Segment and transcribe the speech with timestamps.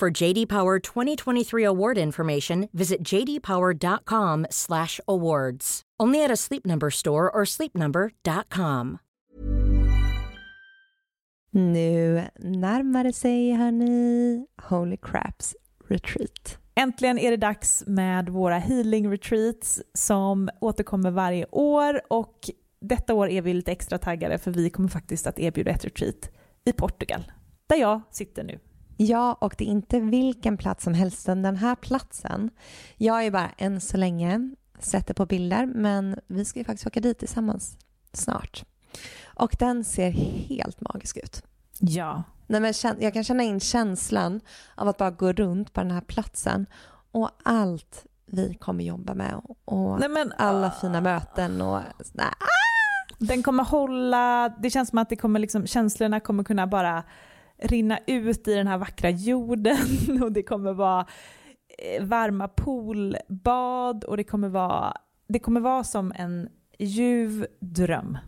[0.00, 5.82] For JD Power 2023 award information, visit jdpower.com/awards.
[6.02, 8.98] Only at a Sleep Number store or sleepnumber.com.
[11.50, 15.56] Nu närmar det sig, hörni, Holy Craps
[15.88, 16.58] Retreat.
[16.74, 23.28] Äntligen är det dags med våra healing retreats som återkommer varje år och detta år
[23.28, 26.30] är vi lite extra taggade för vi kommer faktiskt att erbjuda ett retreat
[26.64, 27.32] i Portugal,
[27.66, 28.58] där jag sitter nu.
[29.02, 32.50] Ja, och det är inte vilken plats som helst, den här platsen.
[32.96, 36.86] Jag är bara än så länge sett det på bilder, men vi ska ju faktiskt
[36.86, 37.78] åka dit tillsammans
[38.12, 38.64] snart.
[39.24, 41.42] Och den ser helt magisk ut.
[41.78, 42.22] Ja.
[42.46, 44.40] Nej, men jag kan känna in känslan
[44.74, 46.66] av att bara gå runt på den här platsen
[47.12, 51.80] och allt vi kommer jobba med och Nej, men, alla uh, fina möten och
[52.12, 52.32] nej.
[53.18, 57.04] Den kommer hålla, det känns som att det kommer liksom, känslorna kommer kunna bara
[57.62, 59.86] rinna ut i den här vackra jorden
[60.22, 61.06] och det kommer vara
[61.78, 64.96] eh, varma poolbad och det kommer vara,
[65.28, 68.18] det kommer vara som en ljuv dröm.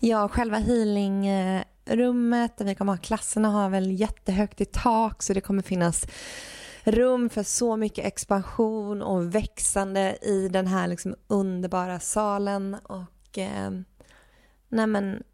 [0.00, 5.40] Ja, själva healingrummet där vi kommer ha klasserna har väl jättehögt i tak så det
[5.40, 6.06] kommer finnas
[6.84, 13.70] rum för så mycket expansion och växande i den här liksom underbara salen och eh,
[14.68, 15.22] nej men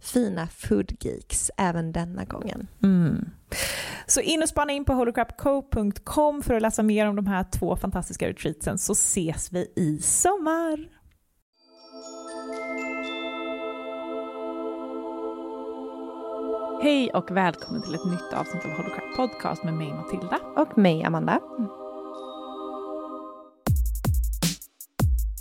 [0.00, 2.68] fina foodgeeks även denna gången.
[2.82, 3.30] Mm.
[4.06, 7.76] Så in och spana in på holocrapco.com för att läsa mer om de här två
[7.76, 10.98] fantastiska retreatsen så ses vi i sommar.
[16.82, 20.38] Hej och välkommen till ett nytt avsnitt av Holocrap Podcast med mig Matilda.
[20.56, 21.40] Och mig Amanda.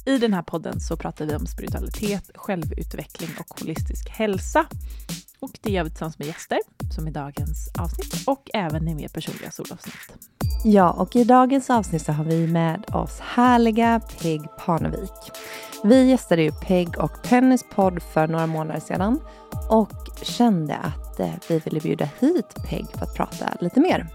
[0.08, 4.66] I den här podden så pratar vi om spiritualitet, självutveckling och holistisk hälsa.
[5.40, 6.60] Och det gör vi tillsammans med gäster,
[6.96, 9.96] som i dagens avsnitt, och även i mer personliga solavsnitt.
[10.64, 15.32] Ja, och i dagens avsnitt så har vi med oss härliga Peg Parnevik.
[15.84, 19.20] Vi gästade ju Peg och Pennys podd för några månader sedan
[19.70, 19.92] och
[20.22, 24.08] kände att eh, vi ville bjuda hit Peg för att prata lite mer.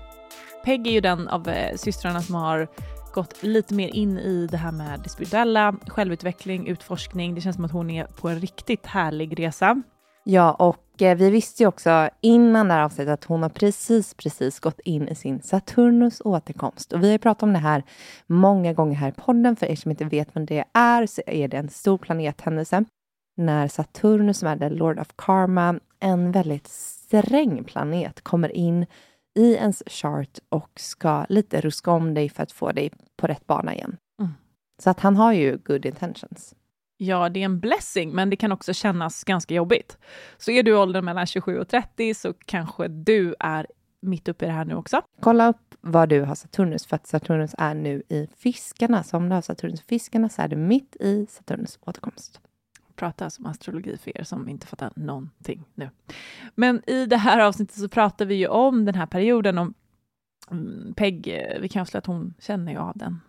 [0.64, 2.68] Peg är ju den av eh, systrarna som har
[3.12, 7.34] gått lite mer in i det här med det spirituella, självutveckling, utforskning.
[7.34, 9.82] Det känns som att hon är på en riktigt härlig resa.
[10.24, 14.14] Ja, och eh, vi visste ju också innan det här avsnittet att hon har precis,
[14.14, 16.92] precis gått in i sin Saturnus återkomst.
[16.92, 17.82] Och vi har pratat om det här
[18.26, 19.56] många gånger här i podden.
[19.56, 22.84] För er som inte vet vad det är så är det en stor planethändelse
[23.36, 28.86] när Saturnus, som är the Lord of Karma, en väldigt sträng planet, kommer in
[29.34, 33.46] i ens chart och ska lite ruska om dig för att få dig på rätt
[33.46, 33.96] bana igen.
[34.20, 34.32] Mm.
[34.82, 36.54] Så att han har ju good intentions.
[36.96, 39.98] Ja, det är en blessing, men det kan också kännas ganska jobbigt.
[40.38, 43.66] Så är du i åldern mellan 27 och 30 så kanske du är
[44.02, 45.02] mitt uppe i det här nu också.
[45.20, 49.02] Kolla upp var du har Saturnus, för att Saturnus är nu i fiskarna.
[49.02, 52.40] Så om du har Saturnus i fiskarna så är du mitt i Saturnus återkomst
[53.02, 55.90] pratas som astrologi för er som inte fattar någonting nu.
[56.54, 59.74] Men i det här avsnittet så pratar vi ju om den här perioden om
[60.50, 63.20] mm, Peg, eh, vi kan avslöja att hon känner ju av den.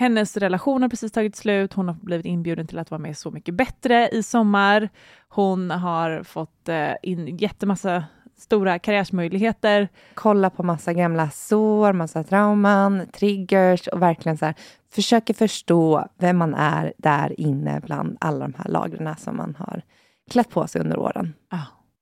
[0.00, 3.30] Hennes relation har precis tagit slut, hon har blivit inbjuden till att vara med Så
[3.30, 4.88] mycket bättre i sommar.
[5.28, 8.04] Hon har fått eh, in jättemassa
[8.36, 9.88] stora karriärsmöjligheter.
[10.14, 14.54] Kolla på massa gamla sår, massa trauman, triggers och verkligen så här,
[14.94, 19.82] försöker förstå vem man är där inne bland alla de här lagren som man har
[20.30, 21.34] klätt på sig under åren.
[21.48, 21.58] Ah.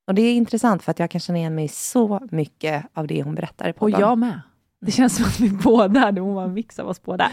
[0.06, 3.22] Och det är intressant för att jag kan känna igen mig så mycket av det
[3.22, 4.40] hon berättar i Och jag med.
[4.80, 7.30] Det känns som att vi båda, det var en mix av oss båda.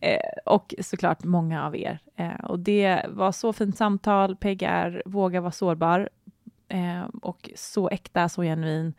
[0.00, 1.98] Eh, och såklart många av er.
[2.16, 4.36] Eh, och det var så fint samtal.
[4.36, 6.08] Peg är, våga vara sårbar.
[6.72, 8.94] Eh, och så äkta, så genuin.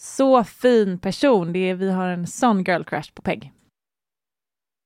[0.00, 1.52] Så fin person.
[1.52, 3.52] Det är, vi har en sån girl crush på Peg.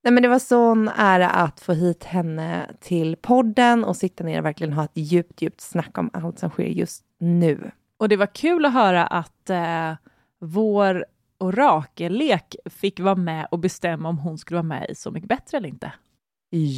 [0.04, 4.38] Nej, men det var sån ära att få hit henne till podden och sitta ner
[4.38, 7.70] och verkligen ha ett djupt, djupt snack om allt som sker just nu.
[7.96, 9.92] Och det var kul att höra att eh,
[10.40, 11.04] vår
[11.38, 15.56] orakellek fick vara med och bestämma om hon skulle vara med i Så mycket bättre
[15.58, 15.92] eller inte.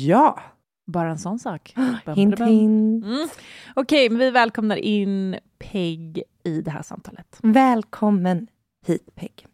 [0.07, 0.41] Ja!
[0.87, 1.75] Bara en sån sak.
[2.15, 3.05] Hint, hint.
[3.05, 3.29] Mm.
[3.75, 7.39] Okej, men vi välkomnar in Peg i det här samtalet.
[7.43, 8.47] Välkommen
[8.87, 9.47] hit, Peg.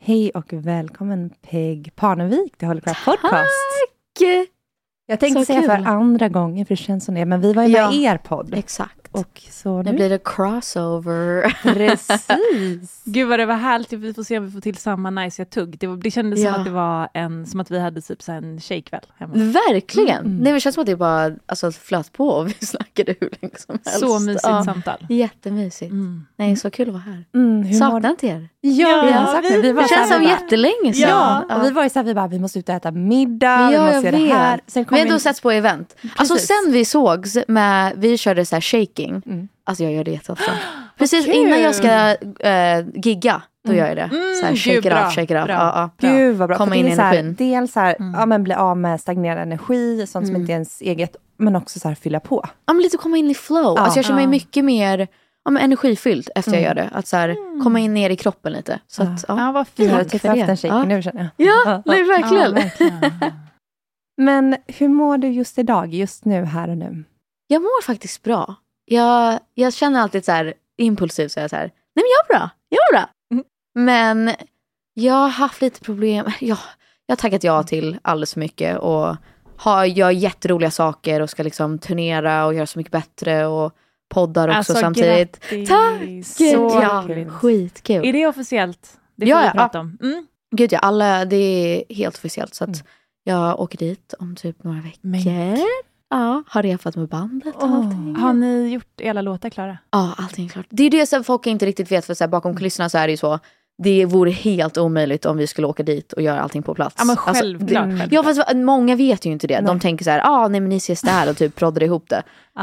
[0.00, 3.32] Hej och välkommen Peg Parnevik till Holy Crap Podcast.
[4.18, 4.28] Tack!
[5.06, 5.68] Jag tänkte Så säga kul.
[5.70, 8.12] för andra gången, för det känns som det, men vi var ju med Ja.
[8.12, 8.54] er podd.
[8.54, 9.01] Exakt.
[9.12, 9.96] Och så Nu nu...
[9.96, 11.56] blir det crossover.
[11.62, 13.02] Precis.
[13.04, 15.76] Gud vad det var härligt, vi får se om vi får till samma najsiga tugg.
[15.78, 16.52] Det, var, det kändes Ja.
[16.52, 19.32] som att det var en, som att vi hade typ en tjejkväll hemma.
[19.34, 20.18] Verkligen!
[20.18, 20.32] Mm.
[20.36, 23.30] Nej, men det känns som att det bara alltså, flöt på och vi snackade hur
[23.42, 24.00] länge som helst.
[24.00, 25.06] Så mysigt Ja, samtal.
[25.08, 25.90] Jättemysigt.
[25.92, 26.26] Mm.
[26.36, 27.24] Nej, så kul att vara här.
[27.34, 28.48] Mm, Saknar inte er.
[28.60, 29.56] Ja, Ja, vi har sagt det.
[29.56, 31.08] vi- Vi var Det känns som vi bara- jättelänge sedan.
[31.48, 33.68] Ja, och vi var ju så här, vi bara, vi måste ut och äta middag,
[33.68, 34.60] vi Ja, måste jag göra det här.
[34.66, 35.96] Sen kom Vi har ändå in- setts på event.
[36.16, 36.48] Alltså Precis.
[36.48, 39.01] sen vi sågs, med, vi körde så här shaking.
[39.10, 39.48] Mm.
[39.64, 40.52] Alltså jag gör det jätteofta.
[40.98, 41.34] Precis kul.
[41.34, 42.16] innan jag ska
[42.48, 44.02] äh, gigga, då gör jag det.
[44.02, 45.46] Mm, så här, gud, shake it bra, off, shake it off.
[45.46, 45.54] bra.
[45.54, 46.08] Ja, ja.
[46.08, 46.58] Gud vad bra.
[46.58, 47.34] Komma in i energin.
[47.38, 48.14] Dels så här, Mm.
[48.20, 50.40] ja, men bli av med stagnerad energi, sånt som Mm.
[50.40, 52.48] inte är ens eget, men också så här fylla på.
[52.66, 53.74] ja, men lite komma in i flow.
[53.76, 53.82] Ja.
[53.82, 55.08] alltså jag känner mig mycket mer
[55.44, 56.62] ja, men energifylld efter Mm.
[56.62, 56.90] jag gör det.
[56.92, 58.80] Att så här, komma in ner i kroppen lite.
[58.86, 59.40] Så att, ja.
[59.40, 59.92] Ja, vad fint.
[59.92, 61.46] har Tack typ en shake nu känner jag.
[61.48, 62.54] Ja, nej, verkligen.
[62.54, 62.92] Verkligen.
[64.16, 67.04] Men hur mår du just idag, just nu, här och nu?
[67.46, 68.54] Jag mår faktiskt bra.
[68.84, 72.36] Jag, jag känner alltid så här impulsivt så är jag så här, nej men jag
[72.36, 73.08] är bra, jag är bra.
[73.32, 73.44] Mm.
[73.74, 74.34] Men
[74.94, 76.26] jag har haft lite problem.
[76.40, 76.58] Ja,
[77.06, 79.16] jag har tackat ja till alldeles för mycket och
[79.56, 83.72] har, gör jätteroliga saker och ska liksom turnera och göra så mycket bättre och
[84.14, 85.40] poddar också Alltså, samtidigt.
[85.50, 85.68] grattis.
[86.36, 86.50] Tack!
[86.50, 87.30] Så ja, kul.
[87.30, 88.04] skitkul.
[88.06, 88.98] Är det officiellt?
[89.16, 89.98] Det får Ja, vi ja, prata om.
[90.02, 90.26] Mm.
[90.56, 92.86] Gud ja, alla, det är helt officiellt så att Mm.
[93.24, 94.98] jag åker dit om typ några veckor.
[95.02, 95.66] Men
[96.12, 97.74] Ja, har repat med bandet och Åh.
[97.76, 98.16] allting.
[98.16, 99.78] Har ni gjort alla låtar klara?
[99.90, 100.66] Ja, allting är klart.
[100.70, 103.06] Det är det som folk inte riktigt vet, för så här, bakom kulisserna så är
[103.06, 103.38] det ju så.
[103.82, 106.94] Det vore helt omöjligt om vi skulle åka dit och göra allting på plats.
[106.98, 107.68] Ja, men Alltså, självklart.
[107.68, 108.12] det- självklart.
[108.12, 109.56] Ja, fast många vet ju inte det.
[109.56, 109.80] De Nej.
[109.80, 112.22] tänker så här, ah, nej men ni ses där och typ proddar ihop det.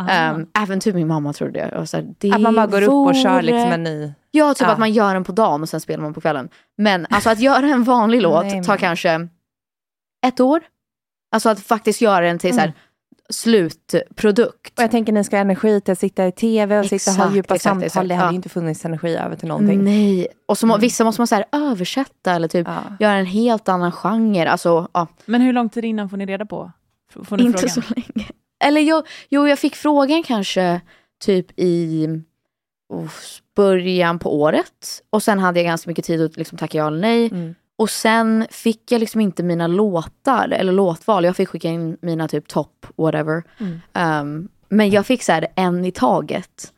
[0.10, 1.78] Ehm, även typ min mamma trodde det.
[1.80, 4.12] Och så här, det Att man bara går upp och kör vore- liksom en ny...
[4.32, 4.74] Ja, typ Ja.
[4.74, 6.50] att man gör den på dagen och sen spelar man på kvällen.
[6.78, 9.28] Men alltså att göra en vanlig låt Nej, tar kanske
[10.28, 10.62] ett år.
[11.32, 12.76] Alltså att faktiskt göra den till så här, Mm.
[13.30, 14.78] Slutprodukt.
[14.80, 17.18] Och jag tänker ni ska ha energi till att sitta i tv och sitta och
[17.18, 17.86] ha Exakt, djupa exakt, samtal.
[17.86, 18.08] exakt.
[18.10, 18.32] Det hade Ja.
[18.32, 19.84] ju inte funnits energi över till någonting.
[19.84, 20.82] Nej, och så må, Mm.
[20.82, 22.84] vissa måste man så här, översätta eller typ Ja.
[23.00, 24.46] göra en helt annan genre.
[24.50, 26.72] Alltså, ja, Men hur lång tid innan får ni reda på?
[27.24, 27.84] Får ni inte frågan?
[27.84, 28.30] så länge.
[28.64, 30.82] Eller jo, jo, jag fick frågan kanske
[31.26, 32.08] typ i
[32.94, 33.10] oh,
[33.56, 35.02] början på året.
[35.10, 37.26] Och sen hade jag ganska mycket tid att liksom tacka ja eller nej.
[37.32, 37.56] Mm.
[37.80, 41.26] Och sen fick jag liksom inte mina låtar eller låtval.
[41.26, 43.44] Jag fick skicka in mina typ topp, whatever.
[43.58, 43.80] Mm.
[44.22, 46.74] Um, men jag fick så här en i taget.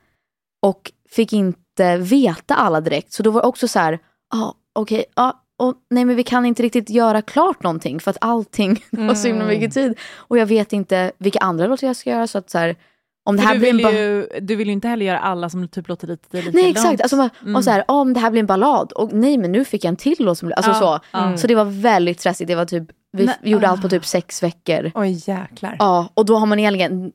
[0.62, 3.14] Och fick inte veta alla direkt.
[3.14, 4.00] Så då var det också så här,
[4.32, 8.18] ja okej, ja, och nej men vi kan inte riktigt göra klart någonting för att
[8.22, 9.56] allting tar så himla Mm.
[9.56, 10.00] mycket tid.
[10.16, 12.76] Och jag vet inte vilka andra låtar jag ska göra så att så här,
[13.24, 15.68] om det här du, blir en ju, du vill ju inte heller göra alla som
[15.68, 16.78] typ låter lite, lite Nej långt.
[16.78, 17.56] exakt, alltså, man- Mm.
[17.56, 19.90] och så här, om det här blir en ballad och nej men nu fick jag
[19.90, 21.00] en till låt som blir, alltså Ja, så.
[21.12, 21.38] ja.
[21.38, 22.84] Så det var väldigt stressigt, det var typ,
[23.18, 23.72] vi Nej, gjorde ah.
[23.72, 24.92] allt på typ sex veckor.
[24.96, 25.76] Oj jäklar.
[25.80, 27.12] Ja, och då har man egentligen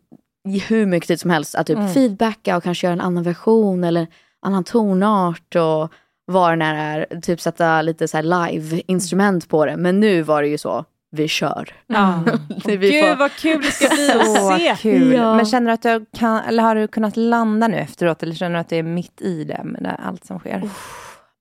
[0.69, 1.89] hur mycket tid som helst att typ Mm.
[1.95, 4.07] feedbacka och kanske göra en annan version eller
[4.43, 5.93] annan tonart och
[6.33, 9.77] vad det än är, typ sätta lite så live-instrument på det.
[9.77, 11.75] Men nu var det ju så, vi kör.
[12.65, 14.77] Det vi Gud får- vad kul det ska bli att se.
[14.91, 15.13] kul.
[15.13, 15.37] Ja.
[15.37, 18.55] Men känner du att du kan, eller har du kunnat landa nu efteråt, eller känner
[18.55, 20.69] du att det är mitt i det med det, allt som sker?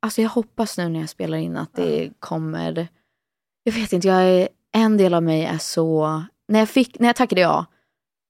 [0.02, 2.88] Alltså jag hoppas nu när jag spelar in att det kommer...
[3.64, 6.24] Jag vet inte, jag är, en del av mig är så...
[6.48, 7.66] När jag, fick, när jag tackade ja,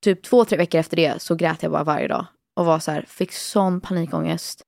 [0.04, 2.26] typ två, tre veckor efter det så grät jag bara varje dag.
[2.56, 4.62] Och var så här, fick sån panikångest.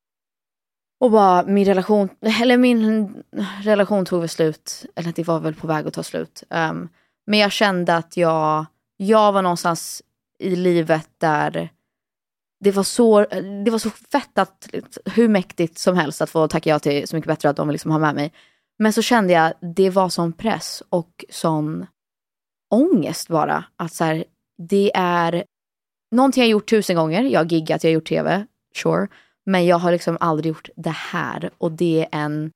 [1.00, 2.10] Och bara min relation,
[2.42, 3.14] eller min
[3.62, 6.44] relation tog väl slut, eller det var väl på väg att ta slut.
[6.50, 6.90] Um,
[7.28, 8.66] men jag kände att jag,
[8.98, 10.04] jag var någonstans
[10.40, 11.70] i livet där
[12.60, 13.26] det var, så,
[13.66, 14.70] det var så fett att,
[15.06, 17.74] hur mäktigt som helst att få tacka ja till Så mycket bättre att de vill
[17.74, 18.34] liksom ha med mig.
[18.80, 21.86] Men så kände jag, det var sån press och sån
[22.72, 23.64] ångest bara.
[23.76, 24.24] Att så här,
[24.58, 25.44] det är
[26.12, 27.24] någonting jag gjort tusen gånger.
[27.24, 29.08] Jag har giggat, jag har gjort tv, sure.
[29.48, 31.50] Men jag har liksom aldrig gjort det här.
[31.58, 32.52] Och det är en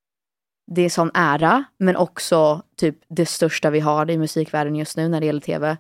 [0.72, 5.10] det är sån ära, men också typ det största vi har i musikvärlden just nu
[5.10, 5.78] när det gäller tv.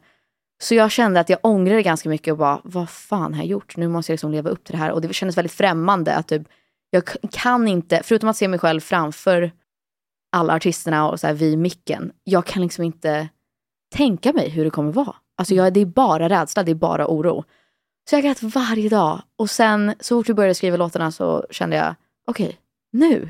[0.61, 3.77] Så jag kände att jag ångrade ganska mycket och bara, vad fan har jag gjort?
[3.77, 4.91] Nu måste jag liksom leva upp till det här.
[4.91, 6.41] Och det kändes väldigt främmande att typ,
[6.89, 9.51] jag kan inte, förutom att se mig själv framför
[10.31, 13.29] alla artisterna och så här vid micken, jag kan liksom inte
[13.95, 15.15] tänka mig hur det kommer vara.
[15.37, 17.43] Alltså jag, det är bara rädsla, det är bara oro.
[18.11, 19.21] Så jag grät varje dag.
[19.35, 21.95] Och sen så fort vi började skriva låtarna så kände jag,
[22.27, 22.57] okej, okay,
[22.91, 23.29] nu,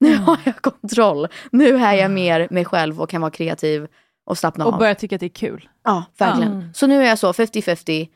[0.00, 0.22] nu mm.
[0.22, 1.28] har jag kontroll.
[1.50, 2.14] Nu är jag mm.
[2.14, 3.88] mer mig själv och kan vara kreativ
[4.26, 4.74] och slappna och av.
[4.74, 5.68] Och börja tycka att det är kul.
[5.84, 6.52] Ja, verkligen.
[6.52, 6.74] Mm.
[6.74, 8.08] Så nu är jag så 50-50.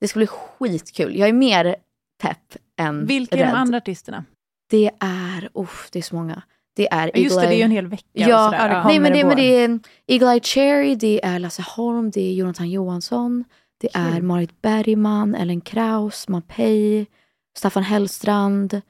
[0.00, 1.18] Det ska bli skitkul.
[1.18, 1.76] Jag är mer
[2.22, 3.42] pepp än Vilka rädd.
[3.42, 4.24] är de andra artisterna?
[4.70, 6.42] Det är, uff, det är så många.
[6.76, 8.06] Det är Just det, det är ju en hel vecka.
[8.12, 8.84] Ja, och sådär.
[8.84, 12.32] nej, men det, men det är Eagle Eye Cherry, det är Lasse Holm, det är
[12.32, 13.44] Jonathan Johansson,
[13.82, 17.06] det är Marit Bergman, Ellen Kraus, Mapei,
[17.56, 18.80] Staffan Hellstrand,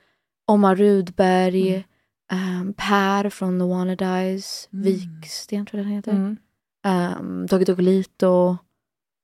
[0.46, 1.84] Omar Rudberg,
[2.32, 2.60] mm.
[2.60, 4.84] um, Per från The Wannadies, mm.
[4.84, 6.12] Viksten tror jag den heter.
[6.12, 6.36] Mm.
[6.86, 8.56] Um, Doggy Doggelito.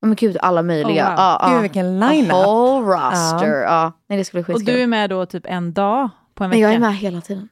[0.02, 1.06] Oh, men gud, alla möjliga.
[1.06, 1.18] Oh, wow.
[1.18, 1.52] ah, ah.
[1.52, 2.32] Gud, vilken line-up.
[2.32, 3.64] A whole roster.
[3.66, 3.86] Ah.
[3.86, 3.92] Ah.
[4.06, 4.54] Nej, det ska bli skitkul.
[4.54, 6.58] Och du är med då typ en dag på en vecka?
[6.58, 7.48] Men jag är med hela tiden.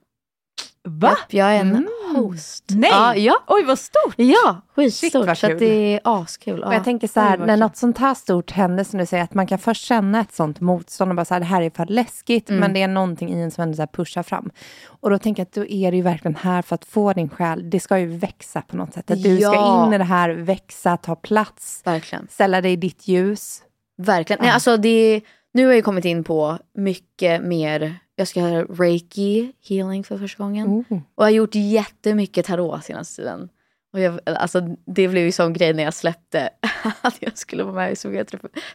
[0.89, 1.19] Va?
[1.29, 1.89] Jag är en mm.
[2.15, 2.65] host.
[2.69, 2.91] Nej!
[2.93, 3.43] Ja, ja.
[3.47, 4.15] Oj, vad stort!
[4.17, 5.39] Ja, skitstort.
[5.39, 6.61] Så det är askul.
[6.65, 6.75] Ja.
[6.75, 9.47] jag tänker så här, när något sånt här stort händer, som du säger, att man
[9.47, 12.51] kan först känna ett sånt motstånd och bara så här, det här är för läskigt,
[12.51, 12.61] mm.
[12.61, 14.51] men det är någonting i en som ändå så pushar fram.
[14.87, 17.71] Och då tänker jag att då är ju verkligen här för att få din själ,
[17.71, 19.11] det ska ju växa på något sätt.
[19.11, 19.53] Att du ja.
[19.53, 22.29] ska in i det här, växa, ta plats, verkligen.
[22.31, 23.63] ställa dig i ditt ljus.
[23.99, 24.43] Verkligen.
[24.43, 25.21] Nej, alltså det,
[25.55, 30.43] nu har jag kommit in på mycket mer jag ska göra reiki healing för första
[30.43, 30.67] gången.
[30.67, 30.85] Mm.
[30.89, 33.49] Och jag har gjort jättemycket tarot senaste tiden.
[33.93, 36.51] Och jag, alltså, det blev ju sån grej när jag släppte
[37.01, 38.11] att jag skulle vara med i Så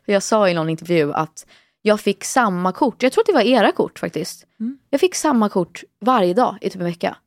[0.05, 1.45] För jag sa i någon intervju att
[1.81, 3.03] jag fick samma kort.
[3.03, 4.45] Jag tror att det var era kort faktiskt.
[4.59, 4.77] Mm.
[4.89, 7.17] Jag fick samma kort varje dag i typ en vecka.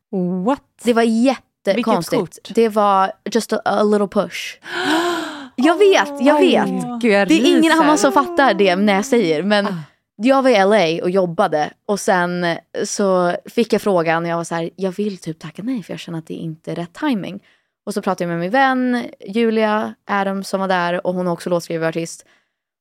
[0.45, 0.63] What?
[0.85, 2.21] Det var jättekonstigt.
[2.21, 2.55] Vilket kort?
[2.55, 4.61] Det var just a, a little push.
[5.57, 6.69] Jag vet, jag vet.
[6.69, 9.43] Oh, det är ingen annan som fattar det när jag säger.
[9.43, 9.75] Men ah
[10.17, 12.47] jag var i LA och jobbade och sen
[12.85, 15.93] så fick jag frågan och jag var så här, jag vill typ tacka nej för
[15.93, 17.43] jag känner att det inte är rätt timing.
[17.87, 21.31] Och så pratade jag med min vän Julia Adams som var där och hon är
[21.31, 22.27] också låtskrivare och artist.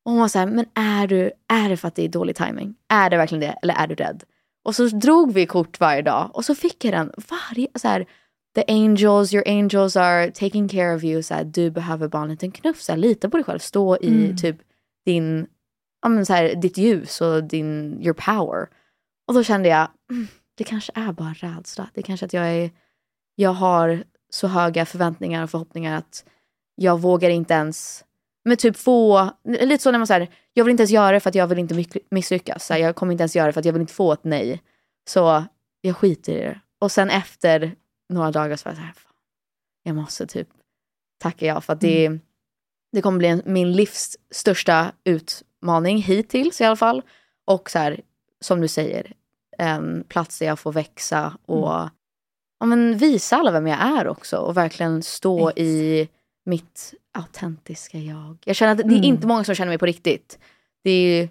[0.04, 2.36] Och hon var så här, men är, du, är det för att det är dålig
[2.36, 2.74] timing?
[2.88, 3.58] Är det verkligen det?
[3.62, 4.24] Eller är du rädd?
[4.64, 8.06] Och så drog vi kort varje dag och så fick jag den varje, så här,
[8.54, 11.22] the angels, your angels are taking care of you.
[11.22, 13.96] Så här, du behöver bara en liten knuff, så här, lita på dig själv, stå
[13.96, 14.36] i mm.
[14.36, 14.56] typ
[15.04, 15.46] din
[16.04, 18.68] ja, men så här, ditt ljus och din, your power.
[19.26, 21.90] Och då kände jag, mm, det kanske är bara rädsla.
[21.94, 22.70] Det kanske att jag är,
[23.34, 26.24] jag har så höga förväntningar och förhoppningar att
[26.74, 28.04] jag vågar inte ens,
[28.44, 31.28] men typ få, lite så när man säger, jag vill inte ens göra det för
[31.28, 32.66] att jag vill inte misslyckas.
[32.66, 34.24] Så här, jag kommer inte ens göra det för att jag vill inte få ett
[34.24, 34.62] nej.
[35.08, 35.44] Så
[35.80, 36.60] jag skiter i det.
[36.80, 37.74] Och sen efter
[38.08, 39.12] några dagar så var jag så här, fan,
[39.82, 40.48] jag måste typ
[41.18, 42.20] tacka ja för att det, mm.
[42.92, 47.02] det kommer bli en, min livs största ut, utmaning hittills i alla fall.
[47.44, 48.00] Och så här,
[48.40, 49.12] som du säger,
[49.58, 51.88] en plats där jag får växa och mm.
[52.60, 55.58] ja, men visa alla vem jag är också och verkligen stå Ex.
[55.58, 56.08] i
[56.44, 58.36] mitt autentiska jag.
[58.44, 59.04] Jag känner att det är mm.
[59.04, 60.38] inte många som känner mig på riktigt.
[60.84, 61.28] Det är,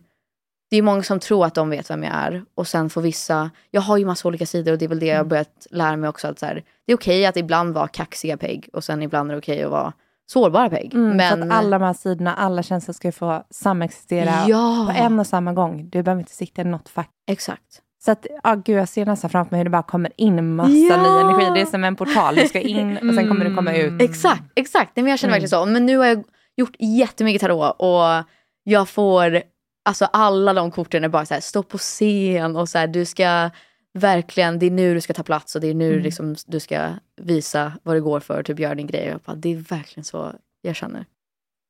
[0.70, 3.52] det är många som tror att de vet vem jag är och sen får vissa,
[3.72, 5.30] jag har ju massa olika sidor och det är väl det jag har mm.
[5.30, 8.38] börjat lära mig också att så här, det är okej okay att ibland vara kaxiga
[8.38, 9.94] peg och sen ibland är det okej okay att vara
[10.34, 10.94] sårbara Peg.
[10.94, 11.38] Mm, men...
[11.38, 14.92] Så att alla de här sidorna, alla känslor ska få samexistera ja.
[14.92, 15.90] på en och samma gång.
[15.90, 17.10] Du behöver inte sitta i något fack.
[17.28, 17.82] Exakt.
[18.06, 20.72] Så att, ah, gud, jag ser nästan framför mig hur det bara kommer in massa
[20.72, 20.98] ja.
[20.98, 21.52] ny energi.
[21.54, 23.88] Det är som en portal, du ska in och sen kommer du komma ut.
[23.88, 24.06] Mm.
[24.06, 24.92] Exakt, exakt.
[24.96, 25.42] Nej, men jag känner mm.
[25.42, 25.66] verkligen så.
[25.66, 26.24] Men nu har jag
[26.56, 28.30] gjort jättemycket tarot och
[28.64, 29.42] jag får,
[29.86, 33.06] alltså alla de korten är bara så här, stå på scen och så här, du
[33.06, 33.50] ska
[33.94, 36.04] verkligen, det är nu du ska ta plats och det är nu mm.
[36.04, 36.90] liksom, du ska
[37.22, 39.16] visa vad det går för, typ göra din grej.
[39.26, 40.32] Bara, det är verkligen så
[40.62, 41.06] jag känner.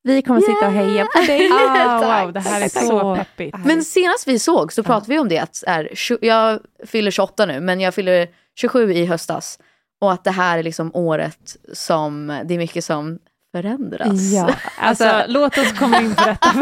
[0.02, 0.54] Vi kommer yeah!
[0.54, 1.50] sitta och heja på dig.
[1.52, 3.56] ah, wow, det här är så peppigt.
[3.64, 5.92] Men senast vi såg så pratade vi om det att är,
[6.24, 9.58] jag fyller 28 nu men jag fyller 27 i höstas.
[10.00, 13.18] Och att det här är liksom året som, det är mycket som
[13.54, 14.32] förändras.
[14.32, 14.42] Ja,
[14.78, 16.52] alltså, alltså låt oss komma in på detta.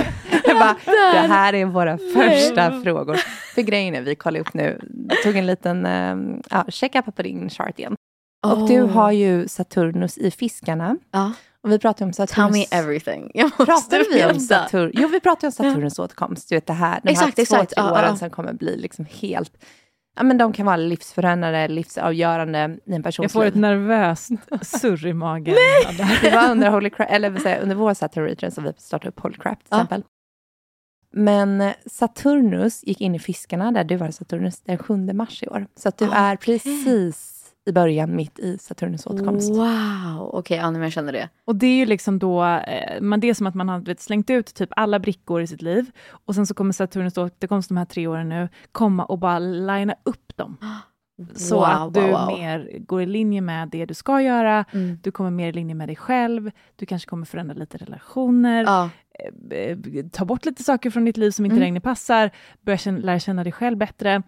[0.55, 0.77] bara,
[1.13, 3.17] det här är våra första frågor.
[3.55, 4.81] För grejen är, vi kollar upp nu,
[5.25, 7.97] tog en liten uh, ja, checka på din chart igen.
[8.47, 8.53] Oh.
[8.53, 10.97] Och du har ju Saturnus i fiskarna.
[11.11, 11.33] Ja.
[11.63, 12.53] Och vi pratade om Saturnus...
[12.53, 13.31] Tell me everything.
[13.35, 14.41] Jag måste Pratade vi om veta.
[14.41, 14.91] Saturn?
[14.95, 16.49] Jo, vi pratade om Saturnus återkomst.
[16.49, 17.75] Du vet det här, de Exakt, här två, exakt.
[17.75, 18.17] tre åren ja.
[18.17, 19.53] som kommer bli liksom helt...
[20.17, 23.61] Ja, men de kan vara livsförändrande, livsavgörande i en persons Jag får ett liv.
[23.61, 24.31] nervöst
[24.63, 25.55] surr i magen.
[25.55, 26.09] Nej!
[26.23, 29.21] Det var under, Holy Crap, eller jag, under vår Saturn Return som vi startade upp
[29.21, 29.77] Holy Crap till Ja.
[29.77, 30.03] exempel.
[31.15, 35.67] Men Saturnus gick in i fiskarna, där du var Saturnus, den 7 mars i år.
[35.77, 39.51] Så att du är precis i början, mitt i Saturnus återkomst.
[39.51, 41.29] Wow, okej, ja, men jag känner det.
[41.45, 44.01] Och det är ju liksom då, eh, man, det är som att man har vet,
[44.01, 47.77] slängt ut typ alla brickor i sitt liv och sen så kommer Saturnus återkomst de
[47.77, 50.57] här tre åren nu komma och bara linea upp dem.
[51.35, 52.27] Så Wow, att du wow, wow.
[52.39, 54.99] mer går i linje med det du ska göra, Mm.
[55.03, 58.91] du kommer mer i linje med dig själv, du kanske kommer förändra lite relationer, Ja,
[59.51, 59.79] eh, eh,
[60.13, 61.61] ta bort lite saker från ditt liv som inte Mm.
[61.65, 64.23] längre passar, börja känna, lära känna dig själv bättre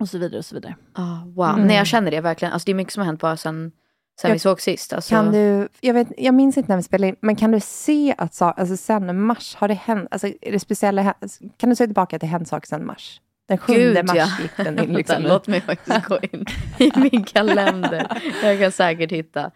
[0.00, 0.76] och så vidare och så vidare.
[0.96, 1.48] ja, wow.
[1.54, 1.66] Mm.
[1.66, 2.52] Nej, jag känner det verkligen.
[2.52, 3.72] Alltså, det är mycket som har hänt bara sen,
[4.20, 4.92] sen Jag- vi såg sist.
[4.92, 7.60] Alltså, Kan du, jag, vet, jag minns inte när vi spelade in, men kan du
[7.60, 11.70] se att sa, alltså sen mars, har det hänt, alltså är det speciella, hä- kan
[11.70, 13.20] du se tillbaka till hänt sak sen mars?
[13.48, 14.28] Den 7 Gud, mars ja.
[14.42, 15.22] gick den in liksom.
[15.22, 16.44] låt mig faktiskt gå in
[16.78, 18.22] i min kalender.
[18.42, 19.50] Jag kan säkert hitta.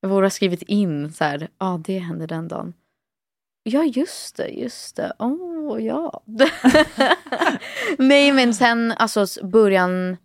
[0.00, 2.72] Jag borde ha skrivit in så här, ja det hände den dagen.
[3.64, 5.12] Ja just det, just det.
[5.18, 6.22] Oh, ja.
[7.98, 10.16] Nej men sen alltså början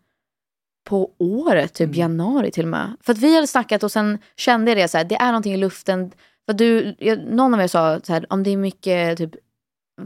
[0.90, 2.00] på året, typ Mm.
[2.00, 2.96] januari till och med.
[3.02, 5.54] För att vi hade snackat och sen kände jag det så här, det är någonting
[5.54, 6.12] i luften.
[6.46, 9.32] För du, jag, någon av er sa så här, om det är mycket typ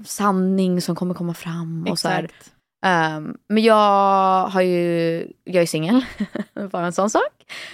[0.06, 2.24] sanning som kommer komma fram och så här.
[2.24, 2.54] Exakt.
[2.86, 6.06] Ehm, men jag har ju, jag är singel,
[6.72, 7.34] bara en sån sak.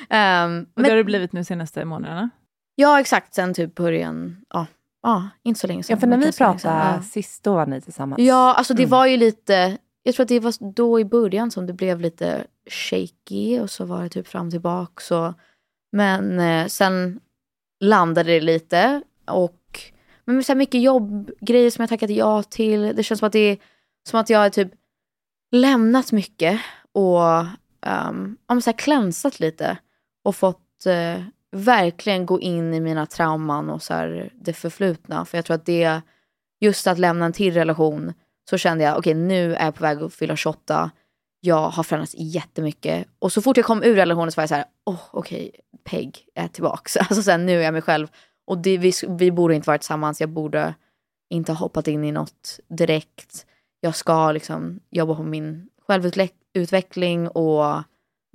[0.09, 2.29] Um, Och det har det blivit nu senaste månaderna.
[2.75, 4.65] ja exakt, sen typ början, ja,
[5.07, 5.93] ja inte så länge sedan.
[5.95, 7.01] Ja, för när vi pratade ja.
[7.03, 8.21] sist, då var ni tillsammans.
[8.21, 8.89] Ja, alltså det Mm.
[8.89, 12.45] var ju lite, jag tror att det var då i början som det blev lite
[12.69, 15.01] shaky och så var det typ fram och tillbaka.
[15.01, 15.33] Så.
[15.91, 17.19] Men eh, sen
[17.79, 19.81] landade det lite och
[20.25, 22.81] men så här mycket jobbgrejer som jag tackat ja till.
[22.95, 23.57] Det känns som att det är
[24.09, 24.71] som att jag har typ
[25.51, 26.59] lämnat mycket
[26.91, 27.21] och
[28.07, 29.77] um, så här klänsat lite
[30.23, 31.23] och fått eh,
[31.57, 35.25] verkligen gå in i mina trauman och så här, det förflutna.
[35.25, 36.01] För jag tror att det
[36.59, 38.13] just att lämna en till relation
[38.49, 40.91] så kände jag okej nu är jag på väg att fylla 28.
[41.39, 43.07] Jag har förändrats jättemycket.
[43.19, 45.51] Och så fort jag kom ur relationen så var jag så här, oh okej,
[45.83, 46.97] Peg är tillbaks.
[46.97, 48.07] Alltså sen nu är jag mig själv.
[48.47, 50.73] Och det, vi, vi borde inte vara tillsammans, jag borde
[51.29, 53.45] inte ha hoppat in i något direkt.
[53.79, 57.83] Jag ska liksom jobba på min självutveckling och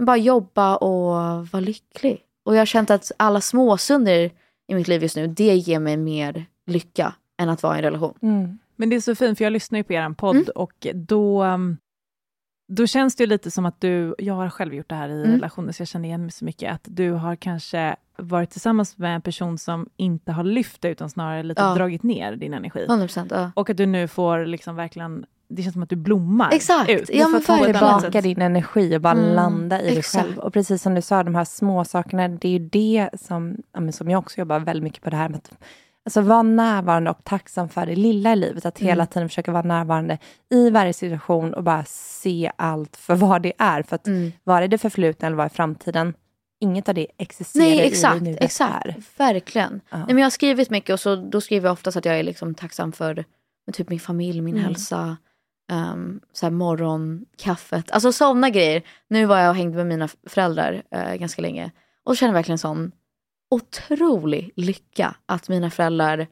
[0.03, 2.23] bara jobba och vara lycklig.
[2.45, 4.31] Och jag har känt att alla småsunder
[4.69, 7.83] i mitt liv just nu, det ger mig mer lycka än att vara i en
[7.85, 8.15] relation.
[8.23, 8.59] Mm.
[8.77, 10.49] Men det är så fint, för jag lyssnar ju på er podd Mm.
[10.55, 11.77] och då, um,
[12.69, 15.23] då känns det ju lite som att du, jag har själv gjort det här i
[15.23, 15.33] Mm.
[15.33, 19.15] relationer, så jag känner igen mig så mycket, att du har kanske varit tillsammans med
[19.15, 21.75] en person som inte har lyft dig, utan snarare lite Ja.
[21.75, 22.85] dragit ner din energi.
[22.89, 23.31] 100 procent.
[23.31, 23.51] Ja.
[23.57, 25.27] Och att du nu får liksom verkligen,
[25.57, 26.91] det känns som att du blommar Exakt.
[26.91, 27.11] ut.
[27.13, 30.25] Ja, men annat tillbaka din energi och bara Mm, landa i dig exakt.
[30.27, 30.39] själv.
[30.39, 33.81] Och precis som du sa, de här små sakerna, det är ju det som, ja,
[33.81, 35.53] men som jag också jobbar väldigt mycket på det här med att
[36.05, 38.67] alltså, vara närvarande och tacksam för det lilla i livet.
[38.67, 39.07] Att hela Mm.
[39.07, 40.19] tiden försöka vara närvarande
[40.51, 43.83] i varje situation och bara se allt för vad det är.
[43.83, 44.33] För att Mm.
[44.45, 46.15] vare det förflutna eller vad är framtiden,
[46.61, 48.19] inget av det existerar Nej, i exakt.
[48.25, 48.87] det nu exakt.
[48.87, 48.95] är.
[49.19, 49.81] Verkligen.
[49.91, 49.97] Ja.
[49.97, 52.23] Nej, men jag har skrivit mycket och så, då skriver jag oftast att jag är
[52.23, 53.25] liksom tacksam för
[53.73, 54.65] typ min familj, min Mm.
[54.67, 55.17] hälsa,
[55.73, 57.91] um, så här morgonkaffet.
[57.91, 58.83] Alltså sådana grejer.
[59.09, 61.71] Nu var jag och hängde med mina föräldrar eh, ganska länge
[62.05, 62.93] och känner verkligen sån
[63.51, 66.27] otrolig lycka att mina föräldrar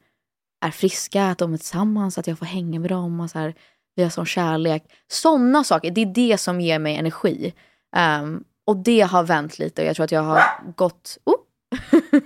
[0.65, 3.19] är friska, att de är tillsammans, att jag får hänga med dem.
[3.19, 3.53] Och så här,
[3.95, 4.83] vi har sån kärlek.
[5.07, 7.53] Sådana saker, det är det som ger mig energi.
[7.95, 10.41] Ehm, och det har vänt lite och jag tror att jag har
[10.75, 11.17] gått...
[11.23, 11.35] Oh.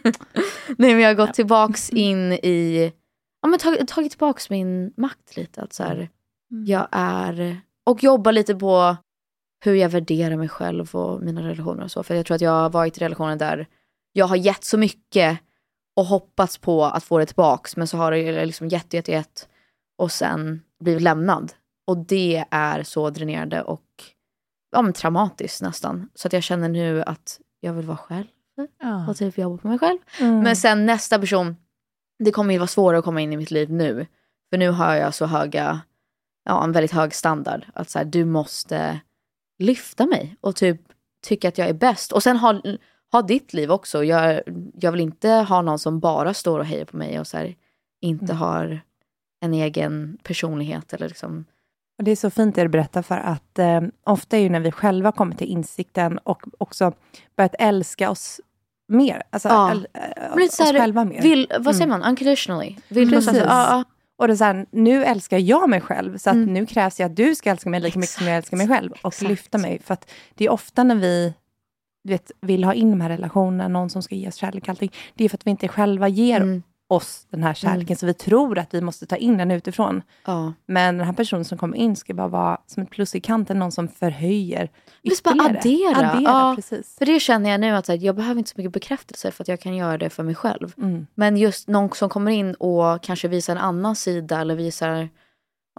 [0.78, 2.92] Nej men jag har gått tillbaks in i...
[3.42, 5.62] Ja men tagit, tagit tillbaks min makt lite.
[5.62, 6.10] Att så här.
[6.66, 7.62] Jag är...
[7.86, 8.98] Och jobbar lite på
[9.66, 12.04] hur jag värderar mig själv och mina relationer och så.
[12.04, 13.68] För jag tror att jag har varit i relationer där
[14.14, 15.40] jag har gett så mycket
[15.96, 17.78] och hoppats på att få det tillbaks.
[17.78, 19.48] Men så har det liksom gett, gett, gett
[19.98, 21.54] och sen blivit lämnad.
[21.88, 23.84] Och det är så dränerande och
[24.72, 26.10] ja, men traumatiskt nästan.
[26.16, 28.26] Så att jag känner nu att jag vill vara själv
[28.80, 29.10] Ja.
[29.10, 29.98] och typ jobba på mig själv.
[30.20, 30.40] Mm.
[30.40, 31.56] Men sen nästa person,
[32.24, 34.08] det kommer ju vara svårare att komma in i mitt liv nu.
[34.50, 35.82] För nu har jag så höga,
[36.46, 37.66] ja en väldigt hög standard.
[37.74, 39.00] Att så här, du måste
[39.60, 40.82] lyfta mig och typ
[41.28, 42.12] tycka att jag är bäst.
[42.12, 42.62] Och sen ha,
[43.12, 44.04] ha ditt liv också.
[44.04, 44.42] Jag,
[44.74, 47.56] jag vill inte ha någon som bara står och hejar på mig och så här,
[48.02, 48.38] inte Mm.
[48.38, 48.82] har
[49.42, 51.46] en egen personlighet eller liksom.
[51.98, 54.60] Och det är så fint det du berättar för att eh, ofta är ju när
[54.60, 56.94] vi själva kommer till insikten och också
[57.38, 58.42] börjat älska oss
[58.88, 59.24] mer.
[59.30, 59.72] Alltså, Ja.
[59.74, 61.22] äl- äh, oss här, själva mer.
[61.22, 62.00] Vill, vad säger Mm.
[62.00, 62.10] man?
[62.10, 62.76] Unconditionally.
[62.88, 63.28] Vill Precis.
[63.28, 63.84] alltså, ja.
[64.18, 66.54] Och det så här, nu älskar jag mig själv, så att Mm.
[66.54, 68.92] nu krävs det att du ska älska mig lika mycket som jag älskar mig själv.
[68.92, 69.30] Och Exakt.
[69.30, 69.80] lyfta mig.
[69.84, 71.34] För att det är ofta när vi
[72.08, 74.92] vet, vill ha in de här relationerna, någon som ska ge oss kärlek och allting.
[75.16, 76.64] Det är för att vi inte själva ger Mm.
[76.88, 80.02] Oss den här kärleken, så vi tror att vi måste ta in den utifrån.
[80.26, 80.54] ja.
[80.66, 83.60] Men den här personen som kommer in ska bara vara som ett plus i kanten,
[83.60, 84.70] någon som förhöjer
[85.04, 86.10] Visst, bara addera.
[86.10, 86.54] Addera, Ja.
[86.56, 86.96] precis.
[86.98, 89.48] För det känner jag nu att här, jag behöver inte så mycket bekräftelse för att
[89.48, 90.74] jag kan göra det för mig själv.
[90.78, 91.08] Mm.
[91.16, 95.10] Men just någon som kommer in och kanske visar en annan sida eller visar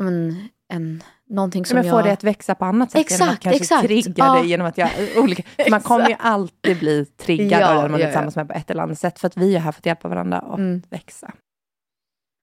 [0.01, 1.97] men, en, någonting som Men jag...
[1.97, 3.87] får det att växa på annat sätt genom att Exakt, kanske exakt.
[3.87, 4.35] trigga Ja.
[4.35, 5.43] dig genom att göra olika...
[5.71, 8.11] Man kommer ju alltid bli triggad Ja, av den man är ja, ja.
[8.11, 9.19] tillsammans med på ett eller annat sätt.
[9.19, 10.83] För att vi är här för att hjälpa varandra att Mm.
[10.91, 11.33] växa.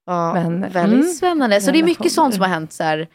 [0.05, 1.61] Ja, Men, väldigt mm, spännande.
[1.61, 2.73] Så det är mycket sånt som har hänt.
[2.73, 3.07] Så här,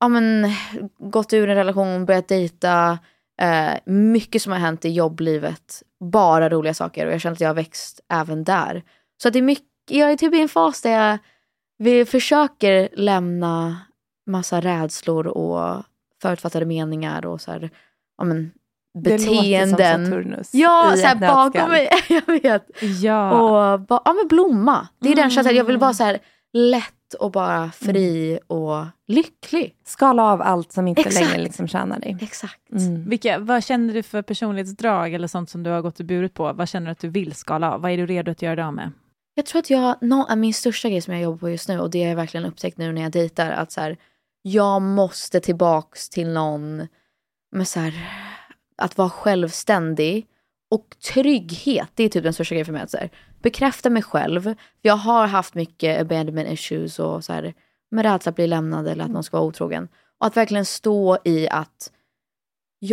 [0.00, 0.52] ja, men,
[0.98, 2.98] gått ur en relation, börjat dejta.
[3.40, 5.82] Eh, mycket som har hänt i jobblivet.
[6.00, 8.82] Bara roliga saker och jag känner att jag har växt även där.
[9.22, 11.18] Så att det är mycket, jag är typ i en fas där jag
[11.78, 13.76] vi försöker lämna
[14.28, 15.82] massa rädslor och
[16.22, 17.70] förutfattade meningar och så här,
[18.18, 18.50] ja, men,
[18.94, 20.06] Det låter som beteenden.
[20.06, 21.90] Saturnus Ja, i så här, ett bakom mig.
[22.08, 22.70] jag vet.
[23.02, 23.30] Ja.
[23.32, 24.88] Och ba, ja, men blomma.
[25.00, 25.56] Det är den känslan.
[25.56, 25.80] Jag vill Mm.
[25.80, 26.18] vara så här
[26.52, 29.74] lätt och bara fri och lycklig.
[29.84, 31.26] Skala av allt som inte Exakt.
[31.26, 32.16] längre liksom tjänar dig.
[32.20, 32.72] Exakt.
[32.72, 33.08] Mm.
[33.08, 36.52] Vilka, vad känner du för personlighetsdrag eller sånt som du har gått och burit på?
[36.52, 37.80] Vad känner du att du vill skala av?
[37.80, 38.90] Vad är du redo att göra det av med?
[39.34, 41.90] Jag tror att jag, no, min största grej som jag jobbar på just nu och
[41.90, 43.96] det har jag verkligen upptäckt nu när jag dejtar att så här,
[44.52, 46.88] jag måste tillbaks till någon
[47.52, 48.08] med så här,
[48.76, 50.26] att vara självständig
[50.70, 51.90] och trygghet.
[51.94, 52.82] Det är typ den största grejen för mig.
[52.82, 53.10] Att så här,
[53.42, 54.54] bekräfta mig själv.
[54.82, 57.54] Jag har haft mycket abandonment issues och så här,
[57.90, 59.88] med rädsla att bli lämnad eller att någon ska vara otrogen.
[60.18, 61.92] Och att verkligen stå i att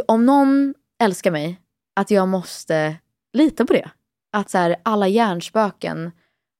[0.07, 1.61] om någon älskar mig,
[1.95, 2.95] att jag måste
[3.33, 3.89] lita på det.
[4.31, 6.11] Att så här, alla hjärnspöken,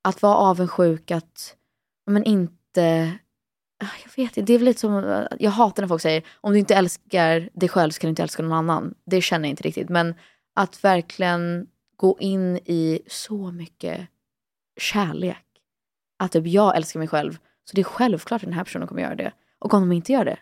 [0.04, 1.56] att vara avundsjuk, att
[2.06, 3.18] men inte...
[3.86, 6.24] Ah, Jag vet inte, det är väl lite som, eh, jag hatar när folk säger
[6.42, 8.94] om du inte älskar dig själv så kan du inte älska någon annan.
[9.06, 9.90] Det känner jag inte riktigt.
[9.90, 10.16] Men
[10.56, 11.68] att verkligen
[11.98, 14.08] gå in i så mycket
[14.78, 15.46] kärlek.
[16.20, 19.02] Att typ jag älskar mig själv, så det är självklart att den här personen kommer
[19.02, 19.32] göra det.
[19.60, 20.38] Och om de inte gör det,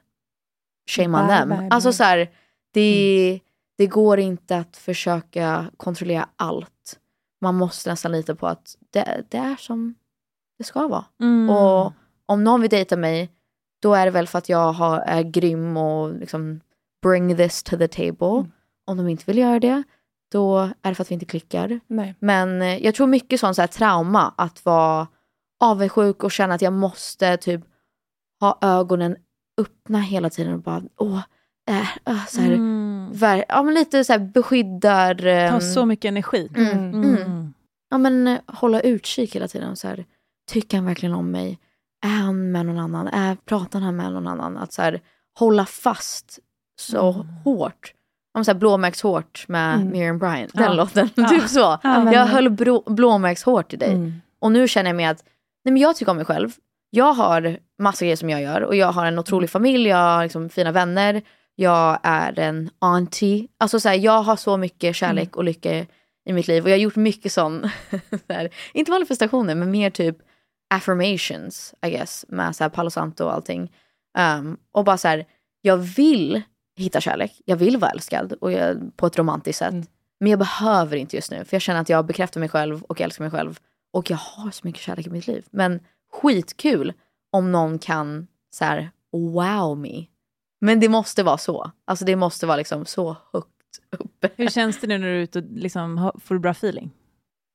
[0.90, 1.50] shame on them.
[1.50, 1.68] bye.
[1.72, 2.32] Alltså så här,
[2.74, 3.40] det,
[3.78, 7.00] det går inte att försöka kontrollera allt.
[7.42, 9.96] Man måste nästan lita på att det, det är som
[10.58, 11.06] det ska vara.
[11.22, 11.50] Mm.
[11.50, 11.94] Och
[12.28, 13.30] om någon vill dejta mig,
[13.82, 16.60] då är det väl för att jag har, är grym och liksom
[17.04, 18.38] bring this to the table.
[18.40, 18.52] Mm.
[18.88, 19.84] Om de inte vill göra det,
[20.32, 21.80] då är det för att vi inte klickar.
[21.88, 22.16] Nej.
[22.20, 25.08] Men eh, jag tror mycket sånt så här trauma, att vara
[25.64, 27.62] avundsjuk och känna att jag måste typ
[28.40, 29.16] ha ögonen
[29.62, 31.22] öppna hela tiden och bara åh,
[31.70, 33.12] äh, äh, så här, Mm.
[33.14, 35.16] ver- ja, men lite så här beskyddar...
[35.16, 36.50] Tar ehm, så mycket energi.
[36.56, 37.16] Mm, Mm.
[37.16, 37.54] mm.
[37.90, 39.76] Ja men eh, hålla utkik hela tiden.
[39.76, 40.06] Så här,
[40.52, 41.60] tycker han verkligen om mig?
[42.04, 43.08] Är han med någon annan?
[43.08, 44.58] Är, pratar han med någon annan?
[44.58, 45.02] Att så här,
[45.40, 46.40] hålla fast
[46.80, 47.28] så Mm.
[47.44, 47.94] hårt.
[48.38, 49.90] Om så här, blåmärkshårt med Mm.
[49.90, 50.54] Miriam Bryant.
[50.54, 50.74] Den Ja.
[50.74, 51.10] låten.
[51.16, 51.28] Ja.
[51.30, 51.60] typ så.
[51.84, 53.92] Ja, men- jag höll blå, blåmärkshårt i dig.
[53.94, 54.14] Mm.
[54.40, 55.24] Och nu känner jag mig att
[55.66, 56.50] nej, men jag tycker om mig själv.
[56.90, 60.24] Jag har massa grejer som jag gör och jag har en otrolig familj, jag har
[60.24, 61.22] liksom fina vänner,
[61.56, 63.48] jag är en auntie.
[63.58, 65.86] Alltså så här, jag har så mycket kärlek och lycka
[66.30, 67.70] i mitt liv och jag har gjort mycket sån,
[68.28, 70.18] så här, inte manifestationer men mer typ
[70.70, 73.72] affirmations I guess med så här Palo Santo och allting.
[74.18, 75.26] Um, och bara så här,
[75.62, 76.42] jag vill
[76.78, 79.74] hitta kärlek, jag vill vara älskad och jag, på ett romantiskt sätt.
[79.74, 79.86] Mm.
[80.20, 83.02] Men jag behöver inte just nu för jag känner att jag bekräftar mig själv och
[83.02, 83.60] älskar mig själv.
[83.94, 85.46] Och jag har så mycket kärlek i mitt liv.
[85.52, 85.80] Men
[86.12, 86.94] skitkul
[87.32, 90.06] om någon kan så här wow me.
[90.62, 91.72] Men det måste vara så.
[91.86, 93.50] Alltså det måste vara liksom så högt
[94.00, 94.30] uppe.
[94.36, 96.92] Hur känns det nu när du är ute och liksom, får du bra feeling?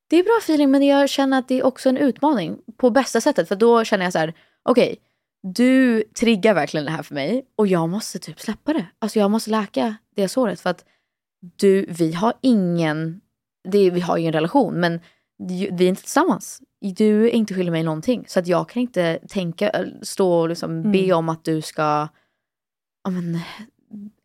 [0.09, 3.21] Det är bra feeling men jag känner att det är också en utmaning på bästa
[3.21, 3.47] sättet.
[3.47, 4.97] För då känner jag så här, okej,
[5.43, 8.85] du triggar verkligen det här för mig och jag måste typ släppa det.
[8.99, 10.85] Alltså jag måste läka det såret för att
[11.57, 13.21] du, vi har ingen,
[13.69, 14.99] det, vi har ju en relation men
[15.47, 16.61] vi är inte tillsammans.
[16.81, 18.25] Du är inte skyldig mig någonting.
[18.27, 21.17] Så att jag kan inte tänka, stå och liksom be Mm.
[21.17, 22.07] om att du ska
[23.03, 23.39] ja, men,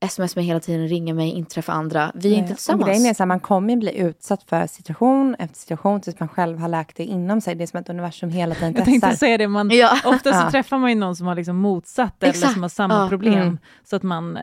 [0.01, 2.13] sms mig hela tiden, ringa mig, inte träffa andra.
[2.15, 2.87] Vi är Nej, inte och tillsammans.
[2.87, 6.29] Grejen är så här, man kommer ju bli utsatt för situation efter situation tills man
[6.29, 7.55] själv har läkt det inom sig.
[7.55, 9.27] Det är som att universum hela tiden Jag tänkte testar.
[9.27, 9.99] säga det, man, Ja.
[10.05, 10.51] ofta så Ja.
[10.51, 12.53] träffar man ju någon som har liksom motsatt eller Exakt.
[12.53, 13.09] som har samma Ja.
[13.09, 13.35] problem.
[13.43, 13.59] Mm.
[13.85, 14.43] Så att man, eh,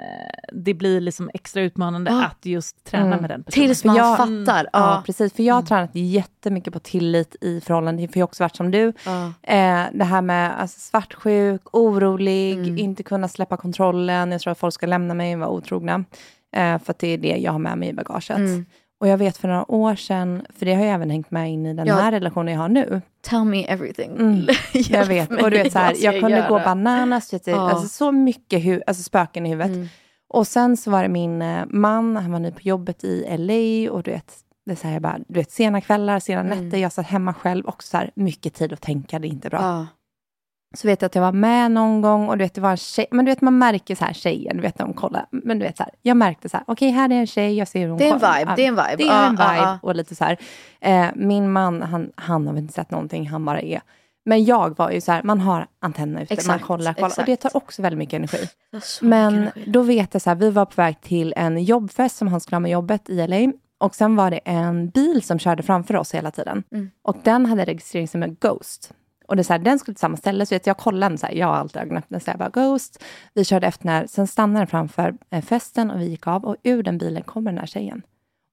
[0.53, 2.25] det blir liksom extra utmanande Ja.
[2.25, 3.21] att just träna Mm.
[3.21, 3.67] med den personen.
[3.67, 4.63] Tills man jag- fattar.
[4.73, 5.03] Ja, Ja.
[5.05, 5.33] precis.
[5.33, 5.67] För jag har Mm.
[5.67, 8.93] tränat jättemycket på tillit i förhållande, för jag har också varit som du.
[9.05, 9.25] Ja.
[9.43, 12.77] Eh, det här med alltså, svartsjuk, orolig, Mm.
[12.77, 14.31] inte kunna släppa kontrollen.
[14.31, 16.03] Jag tror att folk ska lämna mig och vara otrogna.
[16.55, 18.29] Eh, för det är det jag har med mig i bagaget.
[18.37, 18.65] Mm.
[18.99, 21.65] Och jag vet för några år sedan, för det har jag även hängt med in
[21.65, 21.95] i den Ja.
[21.95, 23.01] här relationen jag har nu.
[23.21, 24.11] Tell me everything.
[24.11, 27.69] Mm, Jag vet, och du vet så här, jag kunde gå bananas, vet Ja.
[27.71, 29.75] alltså så mycket hu- alltså spöken i huvudet.
[29.75, 29.87] Mm.
[30.33, 33.91] Och sen så var det min eh, man, han var ny på jobbet i LA
[33.91, 34.33] och du vet,
[34.65, 36.65] det är så här, jag bara, du vet, sena kvällar, sena Mm.
[36.65, 39.49] nätter, jag satt hemma själv och så här, mycket tid att tänka, det är inte
[39.49, 39.59] bra.
[39.61, 39.87] Ja.
[40.73, 42.77] Så vet jag att jag var med någon gång och du vet, det var en
[42.77, 45.59] tjej, men du vet man märker så här tjejen, du vet när de kollar, men
[45.59, 47.79] du vet så här, jag märkte så här, okej här är en tjej, jag ser
[47.79, 48.39] hur hon Det är en kollar.
[48.39, 48.95] vibe, det är en vibe.
[48.97, 49.79] Det är en vibe ja.
[49.81, 50.37] och lite så här.
[50.81, 53.81] Eh, min man, han, han har väl inte sett någonting, han bara är.
[54.25, 57.19] Men jag var ju så här, man har antennerna ute, man Exakt, kollar, kollar.
[57.19, 58.47] Och det tar också väldigt mycket energi.
[59.01, 59.63] Men energi.
[59.67, 62.55] då vet jag så här, vi var på väg till en jobbfest som han skulle
[62.55, 63.51] ha med jobbet i LA.
[63.79, 66.63] Och sen var det en bil som körde framför oss hela tiden.
[66.71, 66.91] Mm.
[67.03, 68.93] Och den hade registreringsnummer Ghost.
[69.31, 71.25] Och det är så här, den skulle till samma ställe, så vet jag kollade så
[71.25, 73.03] här, jag har alltid ögonen öppna, så jag bara Ghost.
[73.33, 76.45] Vi körde efter den här, sen stannade den framför eh, festen och vi gick av
[76.45, 78.01] och ur den bilen kommer den här tjejen.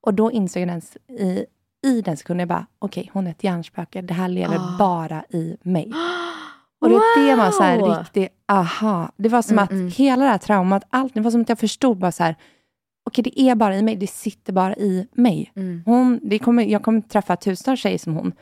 [0.01, 0.81] Och då insåg jag den,
[1.17, 1.45] i,
[1.87, 4.75] i den sekunden, jag bara, okej, hon är ett hjärnspöke, det här lever Ah.
[4.79, 5.91] bara i mig.
[6.81, 7.89] Och det, det var så här Wow!
[7.89, 9.11] riktigt, aha.
[9.17, 9.87] Det var som Mm, att mm.
[9.87, 12.35] hela det här traumat, allt, det var som att jag förstod bara så här,
[13.05, 15.51] okej det är bara i mig, det sitter bara i mig.
[15.55, 15.83] Mm.
[15.85, 18.33] Hon, det kommer, jag kommer träffa tusentals tjejer som hon,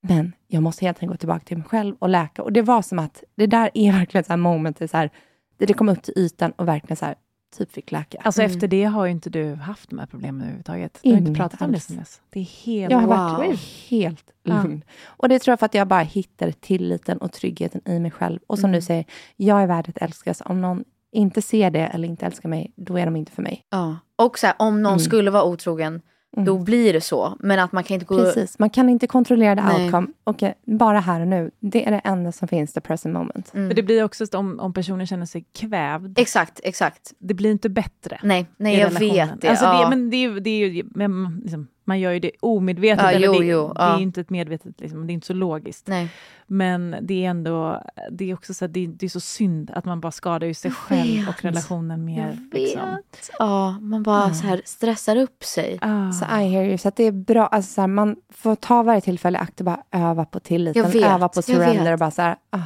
[0.00, 2.42] men jag måste helt enkelt gå tillbaka till mig själv och läka.
[2.42, 5.10] Och det var som att, det där är verkligen så här momentet, så här,
[5.58, 7.14] det, det kom upp till ytan och verkligen så här,
[7.56, 8.18] typ fick läka.
[8.20, 8.52] Alltså Mm.
[8.54, 10.98] efter det har ju inte du haft de här problemen överhuvudtaget.
[11.02, 12.20] Du har inte pratat om det sen dess.
[12.30, 13.38] Det är helt Jag har Wow.
[13.38, 13.60] varit
[13.90, 14.62] helt Ja.
[14.62, 14.84] lugn.
[15.06, 18.40] Och det tror jag för att jag bara hittade tilliten och tryggheten i mig själv.
[18.46, 18.80] Och som Mm.
[18.80, 19.04] du säger,
[19.36, 20.42] jag är värd att älskas.
[20.44, 23.64] Om någon inte ser det eller inte älskar mig, då är de inte för mig.
[23.70, 23.96] Ja.
[24.16, 25.00] Och så här, om någon Mm.
[25.00, 26.02] skulle vara otrogen,
[26.36, 26.46] Mm.
[26.46, 27.36] då blir det så.
[27.40, 28.16] Men att man kan inte gå...
[28.16, 29.82] Precis, man kan inte kontrollera the Nej.
[29.82, 30.06] outcome.
[30.24, 31.50] Okej, bara här och nu.
[31.60, 33.54] Det är det enda som finns, the present moment.
[33.54, 33.66] Mm.
[33.66, 37.12] Men det blir också så om, om personen känner sig kvävd, Exakt, exakt.
[37.18, 38.20] det blir inte bättre.
[38.22, 39.28] Nej, nej jag relationen.
[39.28, 39.48] vet det.
[39.48, 39.84] Alltså ja.
[39.84, 43.04] det men det är ju, det är ju men, liksom, man gör ju det omedvetet,
[43.04, 43.96] Ja, eller jo, det, jo, det är ja.
[43.96, 45.86] ju inte ett medvetet, liksom, det är inte så logiskt.
[45.88, 46.08] Nej.
[46.46, 49.84] Men det är ändå, det är också så att det, det är så synd att
[49.84, 52.20] man bara skadar ju sig själv och relationen mer.
[52.26, 52.62] Jag vet.
[52.62, 53.02] Liksom.
[53.38, 54.34] Ja, man bara Ja.
[54.34, 55.78] så här stressar upp sig.
[55.80, 56.12] Ah.
[56.12, 56.78] Så I hear you.
[56.78, 57.46] Så att det är bra.
[57.46, 61.02] Alltså, så här, man får ta varje tillfälle i akt och bara öva på tilliten.
[61.04, 62.58] Öva på surrender och bara så här, ah,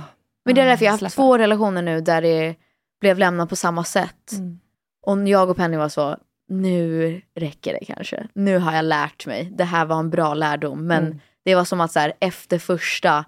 [0.44, 2.54] Men det är därför jag har haft två relationer nu där det
[3.00, 4.32] blev lämnat på samma sätt.
[4.32, 4.58] Mm.
[5.06, 6.16] Och jag och Penny var så,
[6.48, 8.28] nu räcker det kanske.
[8.34, 9.50] Nu har jag lärt mig.
[9.56, 10.86] Det här var en bra lärdom.
[10.86, 11.20] Men Mm.
[11.44, 13.24] det var som att så här, efter första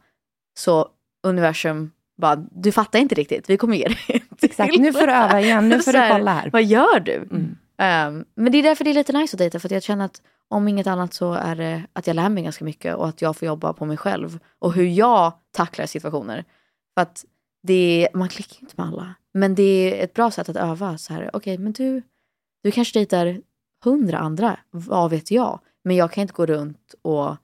[0.58, 0.88] så
[1.26, 5.40] universum bara, du fattar inte riktigt, vi kommer ge dig Exakt, nu får du öva
[5.40, 5.68] igen.
[5.68, 6.50] Nu får Så du här, kolla här.
[6.50, 7.14] Vad gör du?
[7.14, 7.56] Mm.
[7.78, 10.04] Ehm, men det är därför det är lite nice att dejta, för att jag känner
[10.04, 13.22] att om inget annat så är det att jag lär mig ganska mycket och att
[13.22, 16.44] jag får jobba på mig själv och hur jag tacklar situationer.
[16.94, 17.24] För att
[17.62, 19.62] det, man klickar ju inte med alla, men det
[20.00, 20.98] är ett bra sätt att öva.
[20.98, 21.30] så här.
[21.32, 22.02] Okej, men du,
[22.66, 23.40] du kanske dejtar
[23.84, 25.60] hundra andra, vad vet jag?
[25.84, 27.36] Men jag kan inte gå runt och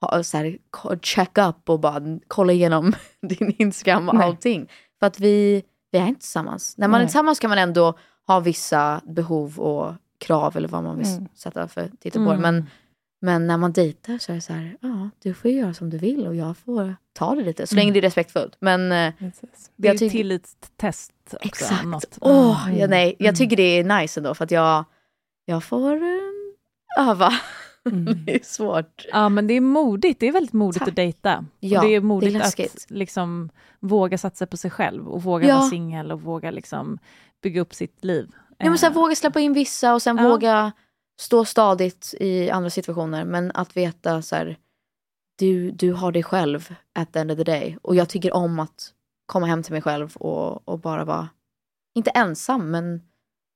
[0.00, 0.58] ha, så här,
[1.02, 2.92] check up och bara kolla igenom
[3.28, 4.26] din Instagram och Nej.
[4.26, 4.70] allting.
[5.00, 6.78] För att vi, vi är inte tillsammans.
[6.78, 7.08] När man är Nej.
[7.08, 7.94] tillsammans kan man ändå
[8.26, 11.28] ha vissa behov och krav eller vad man vill Mm.
[11.34, 12.38] sätta för titel på det.
[12.38, 12.66] Men,
[13.24, 15.98] men när man dejtar så är det så här, ja, du får göra som du
[15.98, 17.66] vill och jag får ta det lite.
[17.66, 18.56] Så länge det är respektfullt.
[18.60, 19.70] Men eh, Precis.
[19.76, 21.36] Det är ett tillitstest också.
[21.42, 21.84] exakt.
[21.84, 22.18] Något.
[22.20, 22.78] Åh, Mm.
[22.80, 23.34] ja, nej, jag Mm.
[23.34, 24.84] tycker det är nice ändå för att jag,
[25.44, 26.00] jag får
[26.98, 27.32] öva.
[27.90, 28.04] Mm.
[28.26, 29.06] det är svårt.
[29.12, 30.88] Ja men det är modigt, det är väldigt modigt Tack.
[30.88, 31.44] att dejta.
[31.60, 35.22] Ja, och det är det är modigt att liksom våga satsa på sig själv och
[35.22, 35.56] våga Ja.
[35.58, 36.98] vara singel och våga liksom
[37.42, 38.28] bygga upp sitt liv.
[38.58, 40.28] Ja, men så här, Eh, våga släppa in vissa och sen Ja.
[40.28, 40.72] våga
[41.20, 43.24] stå stadigt i andra situationer.
[43.24, 44.58] Men att veta så här,
[45.38, 47.78] du, du har dig själv at the end of the day.
[47.82, 48.94] Och jag tycker om att
[49.26, 51.28] komma hem till mig själv och, och bara vara,
[51.94, 53.02] inte ensam, men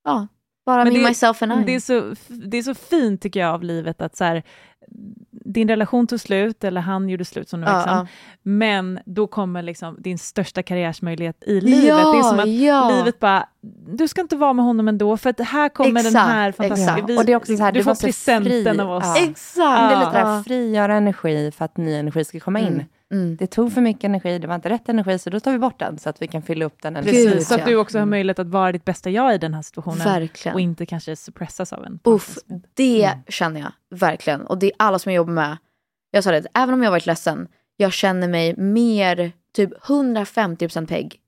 [0.04, 0.26] ja,
[0.68, 1.64] bara Men me, det- myself and I.
[1.66, 4.42] Det är, så, det är så fint tycker jag av livet att så här,
[5.30, 8.06] din relation tog slut, eller han gjorde slut som du ja, liksom, ja.
[8.42, 11.82] men då kommer liksom din största karriärsmöjlighet i livet.
[11.82, 12.90] det är som att ja.
[12.98, 13.48] livet bara,
[13.88, 16.92] du ska inte vara med honom ändå, för att här kommer den Exakt, här fantastiska,
[16.92, 17.10] exakt.
[17.10, 19.04] vi, Och det är också så här, du får presenten fri- av oss.
[19.06, 19.22] Ja.
[19.30, 19.90] Exakt.
[19.90, 20.26] Det är lite det Ja.
[20.26, 22.66] här, frigöra energi för att ny energi ska komma in.
[22.66, 22.84] Mm.
[23.12, 23.36] Mm.
[23.36, 25.78] Det tog för mycket energi, det var inte rätt energi, så då tar vi bort
[25.78, 26.94] den så att vi kan fylla upp den.
[26.94, 27.66] Precis, Gud, så att ja.
[27.66, 28.10] du också har Mm.
[28.10, 29.98] möjlighet att vara ditt bästa jag i den här situationen.
[30.04, 30.54] Verkligen.
[30.54, 31.98] Och inte kanske suppressas av en.
[32.04, 32.38] Uff,
[32.74, 33.18] det Mm.
[33.28, 34.40] känner jag verkligen.
[34.46, 35.56] Och det är alla som jag jobbar med.
[36.10, 41.20] Jag sa det, även om jag varit ledsen, jag känner mig mer, typ 150% pegg.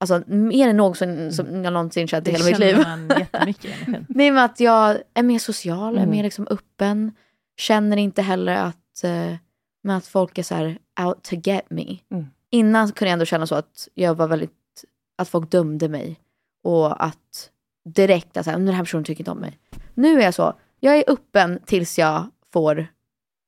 [0.00, 3.08] Alltså mer än någonsin som jag någonsin känt i Det hela mitt känner liv.
[3.08, 4.06] man jättemycket i energin.
[4.08, 6.10] Nej men att jag är mer social, är Mm.
[6.10, 7.12] mer liksom öppen.
[7.56, 9.34] Känner inte heller att, eh,
[9.82, 11.98] men att folk är så här out to get me.
[12.10, 12.26] Mm.
[12.50, 14.84] Innan kunde jag ändå känna så att jag var väldigt,
[15.18, 16.20] att folk dömde mig.
[16.62, 17.50] Och att
[17.84, 19.58] direkt, att så här, "Men den här personen tycker inte om mig.
[19.94, 22.86] Nu är jag så, jag är öppen tills jag får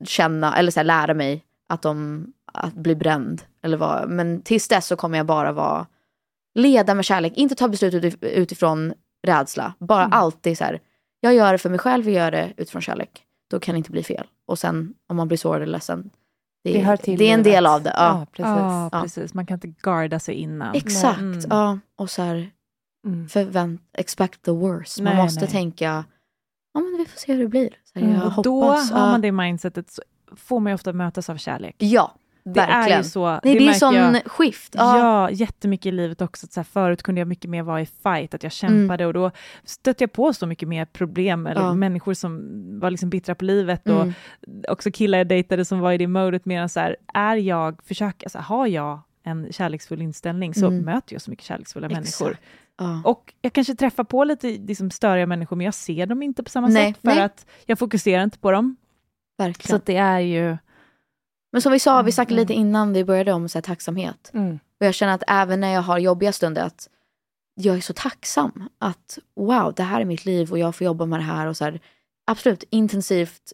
[0.04, 3.42] känna, eller så här, lära mig att de att bli bränd.
[3.62, 4.08] Eller vad.
[4.08, 5.86] Men tills dess så kommer jag bara vara
[6.54, 9.74] leda med kärlek, inte ta beslut utif utifrån rädsla.
[9.78, 10.12] Bara Mm.
[10.18, 10.80] alltid så här,
[11.20, 13.22] jag gör det för mig själv och gör det utifrån kärlek.
[13.48, 14.26] Då kan det inte bli fel.
[14.46, 16.10] Och sen om man blir sårad eller ledsen,
[16.64, 17.92] det, Det det är en del av det.
[17.96, 18.18] Ja.
[18.20, 18.90] Ja, precis.
[18.92, 19.34] Ja, precis.
[19.34, 20.74] Man kan inte garda sig innan.
[20.74, 21.18] Exakt.
[21.20, 21.40] Mm.
[21.50, 21.78] Ja.
[21.98, 22.50] Och så här,
[23.06, 23.28] Mm.
[23.28, 25.00] förvänt, expect the worst.
[25.00, 25.50] Man Nej, måste nej.
[25.50, 26.04] tänka,
[26.74, 27.68] ja men vi får se hur det blir.
[27.92, 28.20] Så här, Mm.
[28.20, 28.90] jag Och då hoppas.
[28.90, 29.06] har ja.
[29.10, 30.02] man det mindsetet så
[30.36, 31.74] får man ju ofta mötas av kärlek.
[31.78, 32.98] Ja, Det är verkligen.
[33.02, 33.26] ju så.
[33.30, 34.22] Nej, det, är märker sån jag.
[34.26, 34.74] skift.
[34.78, 34.98] Ja.
[34.98, 35.30] Ja.
[35.30, 36.46] jättemycket i livet också.
[36.50, 38.78] Så här, förut kunde jag mycket mer vara i fight, att jag Mm.
[38.80, 39.30] kämpade och då
[39.64, 41.74] stötte jag på så mycket mer problem, eller Ja.
[41.74, 42.40] människor som
[42.80, 44.12] var liksom bittra på livet och Mm.
[44.68, 48.26] också killar jag dejtade som var i det modet medan så här, är jag, försöker,
[48.26, 50.84] alltså, har jag en kärleksfull inställning så Mm.
[50.84, 52.20] möter jag så mycket kärleksfulla Exakt.
[52.20, 52.36] människor.
[52.78, 53.02] Ja.
[53.04, 56.50] Och jag kanske träffar på lite liksom, störiga människor, men jag ser dem inte på
[56.50, 57.20] samma Nej, sätt, för nej.
[57.22, 58.76] att jag fokuserar inte på dem.
[59.36, 59.76] Så Verkligen.
[59.76, 60.56] att det är ju...
[61.52, 64.30] Men som vi sa, vi Mm, snackade lite innan vi började om så här, tacksamhet.
[64.34, 64.58] Mm.
[64.80, 66.88] Och jag känner att även när jag har jobbiga stunder, att
[67.54, 71.06] jag är så tacksam att wow, det här är mitt liv och jag får jobba
[71.06, 71.46] med det här.
[71.46, 71.80] och så här,
[72.24, 73.52] Absolut intensivt,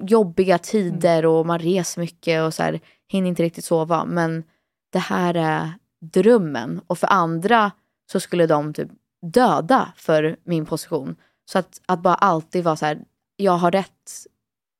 [0.00, 4.04] jobbiga tider och man reser mycket och så här, hinner inte riktigt sova.
[4.04, 4.44] Men
[4.92, 6.80] det här är drömmen.
[6.86, 7.72] Och för andra
[8.12, 8.88] så skulle de typ
[9.22, 11.16] döda för min position.
[11.50, 12.98] Så att, att bara alltid vara så här,
[13.36, 14.26] jag har rätt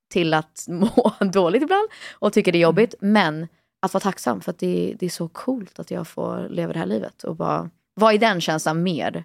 [0.08, 2.94] till att må dåligt ibland och tycker det är jobbigt.
[3.00, 3.48] Men
[3.82, 6.78] att vara tacksam för att det, det är så coolt att jag får leva det
[6.78, 9.24] här livet och bara vara i den känslan mer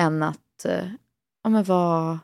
[0.00, 0.84] än att eh,
[1.42, 2.20] ja, men vara,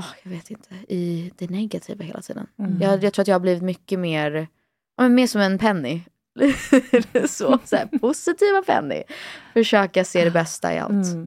[0.00, 2.46] åh, jag vet inte, i det negativa hela tiden.
[2.58, 2.80] Mm.
[2.80, 4.48] Jag, jag tror att jag har blivit mycket mer,
[4.96, 6.02] ja, men mer som en Penny.
[7.28, 9.02] så, så här, positiva Penny.
[9.52, 11.06] Försöka se det bästa i allt.
[11.06, 11.26] Mm.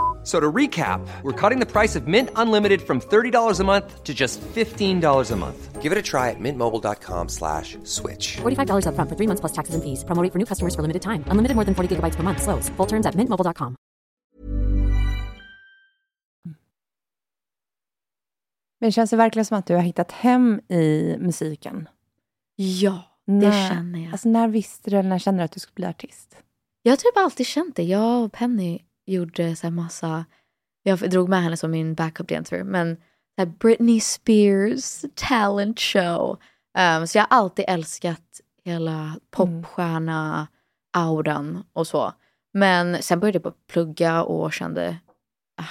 [0.21, 4.03] F- So to recap, we're cutting the price of Mint Unlimited from $30 a month
[4.03, 5.81] to just $15 a month.
[5.81, 8.37] Give it a try at mintmobile.com slash switch.
[8.41, 10.03] $45 upfront for three months plus taxes and fees.
[10.05, 11.23] Promo rate for new customers for limited time.
[11.27, 12.41] Unlimited more than 40 gigabytes per month.
[12.43, 12.69] Slows.
[12.77, 13.75] Full terms at mintmobile.com.
[18.79, 21.89] Men det känns ju verkligen som att du har hittat hem i musiken.
[22.55, 24.11] Ja, det När- känner jag.
[24.11, 26.37] Alltså när visste du, eller när kände du att du skulle bli artist?
[26.83, 27.83] Jag har typ alltid känt det.
[27.83, 28.79] Jag och Penny
[29.13, 30.25] gjorde så här massa...
[30.83, 32.63] Jag drog med henne som min backup dancer.
[32.63, 32.97] Men
[33.39, 36.37] så Britney Spears talent show.
[36.77, 42.13] Um, så jag har alltid älskat hela popstjärna-auran och så.
[42.53, 44.97] Men sen började jag bara plugga och kände
[45.57, 45.65] ah,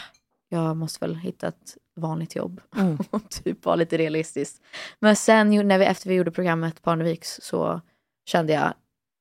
[0.48, 2.61] jag måste väl hitta ett vanligt jobb.
[2.76, 2.98] Mm.
[3.11, 4.62] och typ vara lite realistisk.
[4.98, 7.81] Men sen när vi, efter vi gjorde programmet Parneviks så
[8.26, 8.74] kände jag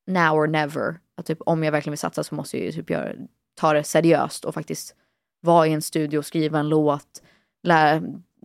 [0.07, 0.99] now or never.
[1.17, 3.13] Att typ, om jag verkligen vill satsa så måste jag ju typ göra,
[3.59, 4.95] ta det seriöst och faktiskt
[5.41, 7.21] vara i en studio, skriva en låt,
[7.63, 8.01] lära,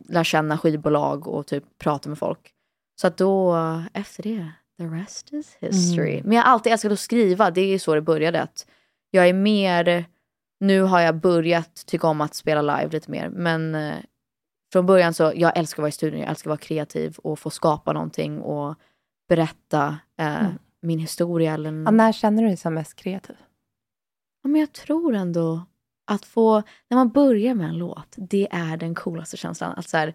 [0.09, 2.53] lära känna skivbolag och typ prata med folk.
[3.01, 3.57] Så att då,
[3.93, 6.23] efter det, the rest is history.
[6.25, 8.43] Men jag har alltid älskat att skriva, det är så det började.
[8.43, 8.67] Att
[9.11, 10.05] jag är mer,
[10.61, 13.95] nu har jag börjat tycka om att spela live lite mer, men eh,
[14.73, 17.39] från början så, jag älskar att vara i studion, jag älskar att vara kreativ och
[17.39, 18.75] få skapa någonting och
[19.29, 20.47] berätta eh,
[20.83, 21.55] min historia.
[21.55, 23.37] Eller Ja, när känner du dig som mest kreativ?
[24.45, 25.67] Ja, men jag tror ändå
[26.07, 29.75] att få, när man börjar med en låt, det är den coolaste känslan.
[29.77, 30.15] Att så här,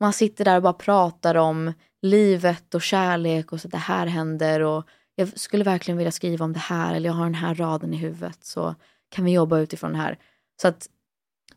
[0.00, 4.06] man sitter där och bara pratar om livet och kärlek och så att det här
[4.06, 7.54] händer och jag skulle verkligen vilja skriva om det här eller jag har den här
[7.54, 8.74] raden i huvudet så
[9.08, 10.18] kan vi jobba utifrån det här.
[10.62, 10.88] Så att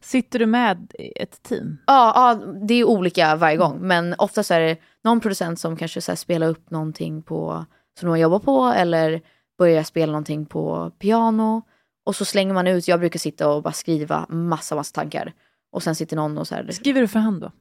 [0.04, 1.78] Sitter du med ett team?
[1.88, 3.80] Ja, ja, det är olika varje gång.
[3.82, 7.66] Men ofta så är det någon producent som kanske så spelar upp någonting på,
[8.00, 9.22] som de jobbar på eller
[9.58, 11.62] börjar spela någonting på piano.
[12.04, 15.34] Och så slänger man ut, jag brukar sitta och bara skriva massa, massa tankar.
[15.72, 17.52] Och sen sitter någon och så här, Skriver du för hand då?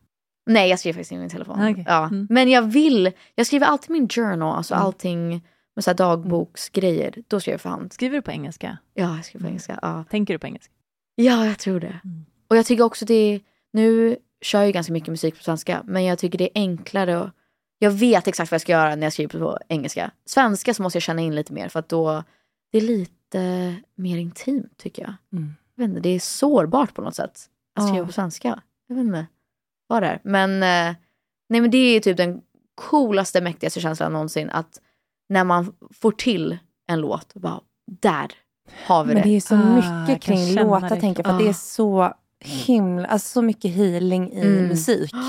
[0.47, 1.61] nej jag skriver faktiskt i min telefon.
[1.61, 1.85] Ah, okej.
[1.89, 2.05] Ja.
[2.07, 2.27] Mm.
[2.31, 4.87] Men jag vill, jag skriver alltid min journal, alltså Mm.
[4.87, 5.31] allting
[5.75, 7.15] med så här dagboksgrejer.
[7.29, 7.93] Då skriver jag för hand.
[7.93, 8.79] Skriver du på engelska?
[8.95, 9.79] Ja, jag skriver på engelska.
[9.83, 10.05] Ja.
[10.11, 10.73] Tänker du på engelska?
[11.15, 12.01] Ja, jag tror det.
[12.05, 12.25] Mm.
[12.49, 13.41] Och jag tycker också det
[13.73, 17.31] nu kör jag ganska mycket musik på svenska, men jag tycker det är enklare att,
[17.79, 20.11] jag vet exakt vad jag ska göra när jag skriver på engelska.
[20.27, 22.25] Svenska så måste jag känna in lite mer för att då,
[22.73, 23.13] det är lite
[23.95, 25.15] mer intimt tycker jag.
[25.33, 25.55] Mm.
[25.75, 27.41] jag vet inte, det är sårbart på något sätt.
[27.75, 28.07] Att skriva Ja.
[28.07, 28.61] på svenska.
[28.87, 29.27] Jag vet inte
[29.87, 30.21] vad det är.
[30.25, 30.97] Men, eh,
[31.49, 32.41] nej, men det är typ den
[32.75, 34.51] coolaste, mäktigaste känslan någonsin.
[34.51, 34.81] Att
[35.29, 37.61] när man får till en låt, bara,
[38.01, 38.31] där
[38.87, 39.29] har vi Men det.
[39.29, 39.59] det är så Ah,
[40.05, 41.01] mycket kan kring låtar, det.
[41.01, 41.55] tänker jag, för det är Ah.
[41.55, 42.15] så
[42.45, 44.67] himla, alltså så mycket healing i Mm.
[44.69, 45.11] musik.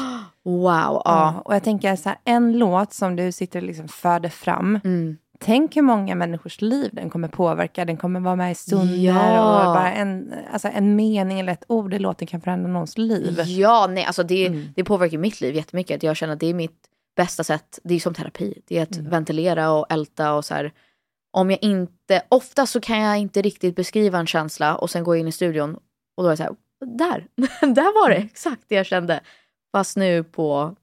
[0.44, 1.02] Wow, ja.
[1.06, 1.42] Ja.
[1.46, 5.18] Och jag tänker så här, en låt som du sitter och liksom föder fram, Mm.
[5.42, 7.86] Tänk hur många människors liv den kommer påverka.
[7.86, 9.68] Den kommer vara med i stunder Ja.
[9.68, 13.40] och bara en, alltså en mening eller ett ord i låten kan förändra någons liv.
[13.46, 14.68] Ja, nej, alltså det, Mm.
[14.76, 16.04] det påverkar mitt liv jättemycket.
[16.04, 16.78] Jag känner att det är mitt
[17.18, 17.80] bästa sätt.
[17.84, 18.62] Det är som terapi.
[18.68, 19.10] Det är att Mm.
[19.12, 20.72] ventilera och älta och så här.
[21.34, 25.16] Om jag inte, ofta så kan jag inte riktigt beskriva en känsla och sen gå
[25.16, 25.76] in i studion
[26.18, 26.54] och då är det så här,
[26.86, 27.28] där,
[27.74, 29.20] där var det exakt det jag kände.
[29.72, 30.76] Fast nu på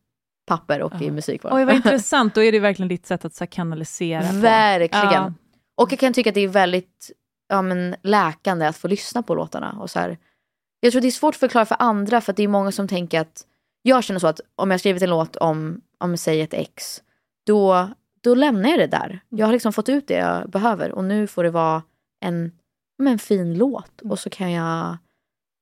[0.49, 1.13] papper och i Ja.
[1.13, 1.57] musikform.
[1.57, 2.35] Oj, vad intressant.
[2.35, 4.33] Då är det verkligen ditt sätt att så kanalisera.
[4.33, 5.13] Verkligen.
[5.13, 5.33] Ja.
[5.77, 7.11] Och jag kan tycka att det är väldigt
[7.49, 9.77] ja, men, läkande att få lyssna på låtarna.
[9.81, 10.19] Och så här,
[10.81, 12.89] jag tror det är svårt att förklara för andra för att det är många som
[12.89, 13.47] tänker att
[13.83, 17.03] jag känner så att om jag skrivit en låt om, om säg ett ex,
[17.47, 17.89] då,
[18.21, 19.21] då lämnar jag det där.
[19.29, 21.83] Jag har liksom fått ut det jag behöver och nu får det vara
[22.25, 22.53] en,
[23.03, 24.97] en fin låt och så kan jag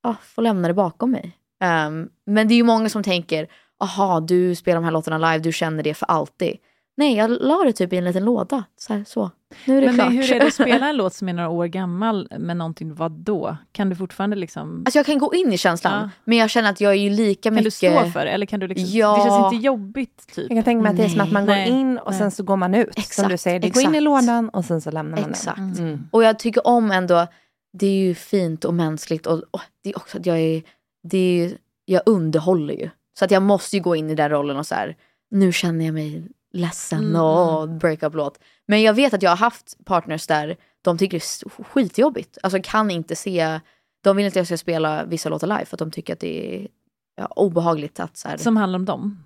[0.02, 1.38] ja, få lämna det bakom mig.
[1.60, 3.48] Ehm, men det är ju många som tänker,
[3.80, 6.56] aha du spelar de här låtarna live, du känner det för alltid.
[6.98, 8.64] Nej, jag la det typ i en liten låda.
[8.76, 9.30] Så, här, så.
[9.64, 10.08] nu är det Men, klart.
[10.08, 12.94] men hur är det att spela en låt som är några år gammal med någonting,
[12.94, 13.56] vad då?
[13.72, 14.82] Kan du fortfarande liksom...
[14.86, 16.10] Alltså jag kan gå in i känslan, Ja.
[16.24, 17.64] men jag känner att jag är ju lika kan mycket...
[17.64, 18.30] du stå för det?
[18.30, 18.88] Eller kan du liksom...
[18.98, 19.16] Ja.
[19.16, 20.46] Det känns inte jobbigt, typ.
[20.50, 21.70] Jag kan tänka mig att det är som att man Nej.
[21.70, 22.18] går in och Nej.
[22.18, 22.94] sen så går man ut.
[22.94, 25.56] som Exakt, du säger, det går in i lådan och sen så lämnar man Exakt.
[25.56, 25.74] den.
[25.78, 26.08] Mm.
[26.10, 27.26] Och jag tycker om ändå,
[27.72, 30.62] det är ju fint och mänskligt och, och det är också att jag är,
[31.02, 32.90] det är jag underhåller ju.
[33.18, 34.96] Så att jag måste ju gå in i den rollen och så här,
[35.30, 37.20] nu känner jag mig ledsen Mm.
[37.20, 38.38] och breakup-låt.
[38.66, 42.38] Men jag vet att jag har haft partners där de tycker det är skitjobbigt.
[42.42, 43.60] Alltså kan inte se,
[44.04, 46.20] de vill inte att jag ska spela vissa låtar live för att de tycker att
[46.20, 46.68] det är
[47.16, 49.22] ja, obehagligt att så här, Som handlar om dem?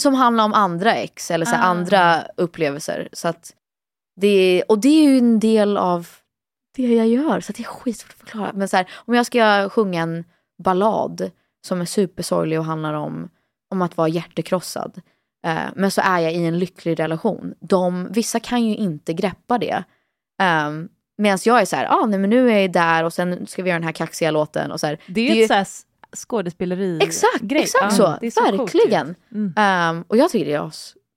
[0.00, 1.66] som handlar om andra ex eller så här, Ah.
[1.66, 3.08] andra upplevelser.
[3.12, 3.54] Så att
[4.20, 6.08] det och det är ju en del av
[6.76, 8.52] det jag gör, så det är skitsvårt att förklara.
[8.54, 10.24] Men så här, om jag ska sjunga en
[10.62, 11.30] ballad
[11.66, 13.28] som är supersorglig och handlar om,
[13.70, 15.00] om att vara hjärtekrossad.
[15.46, 17.54] Eh, men så är jag i en lycklig relation.
[17.60, 19.84] De, vissa kan ju inte greppa det.
[20.66, 20.88] Um,
[21.18, 23.62] Medan jag är så här, ah, nej, men nu är jag där och sen ska
[23.62, 24.72] vi göra den här kaxiga låten.
[24.72, 27.62] Och så här, Det är ju Det är ett ju- skådespeleri Exakt, grej.
[27.62, 28.16] exakt så.
[28.22, 28.60] är så coolt.
[28.74, 29.14] Verkligen.
[29.32, 29.54] Mm.
[29.56, 30.70] Ehm, och jag tycker det är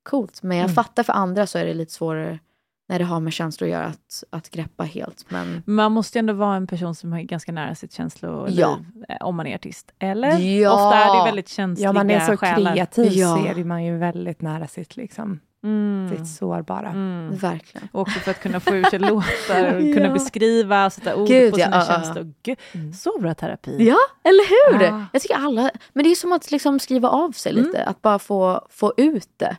[0.10, 0.44] coolt.
[0.44, 0.76] Men jag Mm.
[0.76, 2.40] fattar för andra så är det lite svårare
[2.90, 5.26] när det har med känslor att göra att, att greppa helt.
[5.32, 8.80] Men Man måste ju ändå vara en person som är ganska nära sitt känsloliv Ja.
[9.10, 9.92] eh, om man är artist.
[10.00, 10.38] Eller?
[10.40, 10.74] Ja.
[10.74, 12.74] Ofta är det väldigt känsliga Ja, man är så själar.
[12.74, 13.38] kreativ Ja.
[13.38, 16.10] så är man ju väldigt nära sitt, liksom, Mm.
[16.18, 16.90] sitt sårbara.
[16.90, 17.36] Mm.
[17.36, 17.88] verkligen.
[17.92, 20.14] Och också för att kunna få ur sig låtar och kunna Ja.
[20.14, 21.94] beskriva, sätta ord Gud, på ja, sina ja, ja.
[22.04, 22.34] känslor.
[22.44, 22.58] Gud,
[22.96, 23.78] så bra terapi.
[23.88, 24.84] Ja, eller hur?
[24.94, 25.06] Ah.
[25.14, 27.84] Jag tycker alla, men det är som att liksom skriva av sig lite.
[27.84, 29.58] Att bara få, få ut det.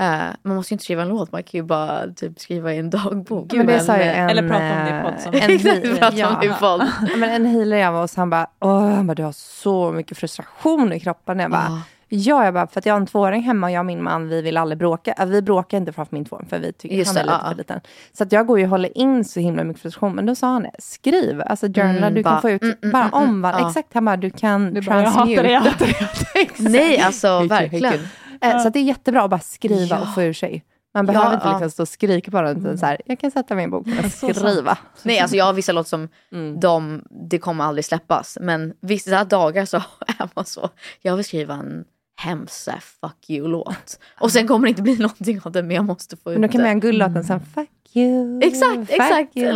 [0.00, 2.78] Eh, man måste ju inte skriva en låt, man kan ju bara typ skriva i
[2.78, 3.52] en dagbok.
[3.52, 4.28] Men det eh, en...
[4.30, 6.80] Eller prata om det i podd som- en Exakt, prata om det i podd.
[7.10, 9.92] Ja, men en healer jag var hos, han bara, åh, han bara, du har så
[9.92, 11.38] mycket frustration i kroppen.
[11.38, 11.82] Jag bara, Ja.
[12.08, 14.28] ja, jag bara, för att jag har en tvååring hemma och jag och min man,
[14.28, 15.26] vi vill aldrig bråka.
[15.26, 17.50] Vi bråkar inte framför min tvååring, för vi tycker Just han är det, lite ja.
[17.50, 17.80] för liten.
[18.12, 20.14] Så att jag går ju och håller in så himla mycket frustration.
[20.14, 22.92] Men då sa han, skriv, alltså journala, Mm, du kan bara, få ut, mm, mm,
[22.92, 23.60] bara mm, mm, omvandla.
[23.60, 23.68] ja.
[23.68, 25.92] Exakt, han bara, du kan Du bara, jag hatar det, jag hatar det.
[26.00, 26.40] jag hatar det.
[26.42, 26.60] Exakt.
[26.70, 27.98] Nej, alltså verkligen.
[28.42, 30.02] Eh, Så att det är jättebra att bara skriva Ja.
[30.02, 30.64] och få ur sig.
[30.94, 31.52] Man Ja, behöver inte ja.
[31.52, 33.86] liksom stå och skrika bara, utan så här, jag kan sätta mig i en bok
[34.04, 34.78] och Så skriva.
[35.02, 36.60] Nej, alltså jag har vissa låtar som Mm.
[36.60, 38.38] de, det kommer aldrig släppas.
[38.40, 39.76] Men vissa dagar så
[40.18, 40.68] är man så,
[41.02, 41.84] jag vill skriva en
[42.20, 42.70] hemsk så
[43.00, 43.98] fuck you-låt.
[44.20, 46.48] Och sen kommer det inte bli någonting av det, men jag måste få ut Men
[46.48, 46.68] då kan man det.
[46.68, 48.40] göra en guldlåten sen, fuck you.
[48.42, 49.36] Exakt, fuck exakt.
[49.36, 49.48] you,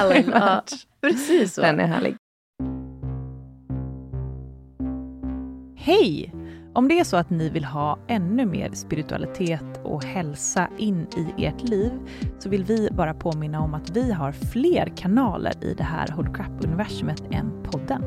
[0.00, 0.30] Allen.
[0.34, 0.62] Ja,
[1.00, 1.60] precis så.
[1.60, 2.16] Den är härlig.
[5.78, 6.32] Hej!
[6.76, 11.44] Om det är så att ni vill ha ännu mer spiritualitet och hälsa in i
[11.44, 11.92] ert liv
[12.38, 16.36] så vill vi bara påminna om att vi har fler kanaler i det här Hold
[16.36, 18.02] Crap-universumet än podden.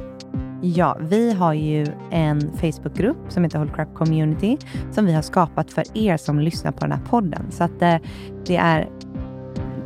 [0.62, 4.58] Ja, vi har ju en Facebookgrupp som heter Hold Crap Community
[4.92, 7.52] som vi har skapat för er som lyssnar på den här podden.
[7.52, 8.00] Så att det,
[8.46, 8.90] det är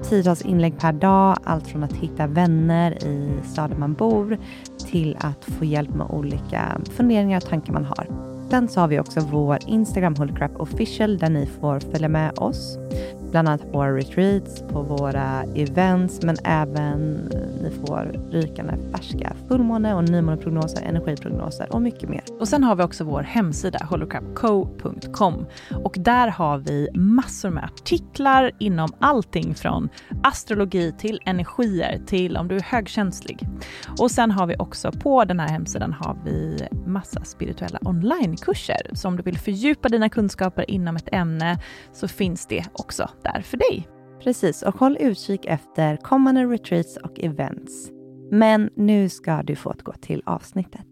[0.10, 4.38] tiotals inlägg per dag, allt från att hitta vänner i staden man bor
[4.90, 8.33] till att få hjälp med olika funderingar och tankar man har.
[8.54, 12.39] Sen så har vi också vår Instagram Holy Crap Official där ni får följa med
[12.39, 12.78] oss.
[13.34, 17.30] Bland annat på våra retreats, på våra events men även
[17.62, 22.22] Ni får rykande färska fullmåne och nymåneprognoser, energiprognoser och mycket mer.
[22.40, 25.46] Och sen har vi också vår hemsida holocrapco.com
[25.84, 29.90] och där har vi massor med artiklar inom allting från
[30.24, 33.48] astrologi till energier till om du är högkänslig.
[34.00, 38.92] Och sen har vi också på den här hemsidan har vi massa spirituella onlinekurser.
[38.94, 41.60] Så om du vill fördjupa dina kunskaper inom ett ämne
[41.94, 43.88] så finns det också där för dig.
[44.24, 47.90] Precis, och håll utkik efter kommande retreats och events.
[48.32, 50.88] Men nu ska du få gå till avsnittet.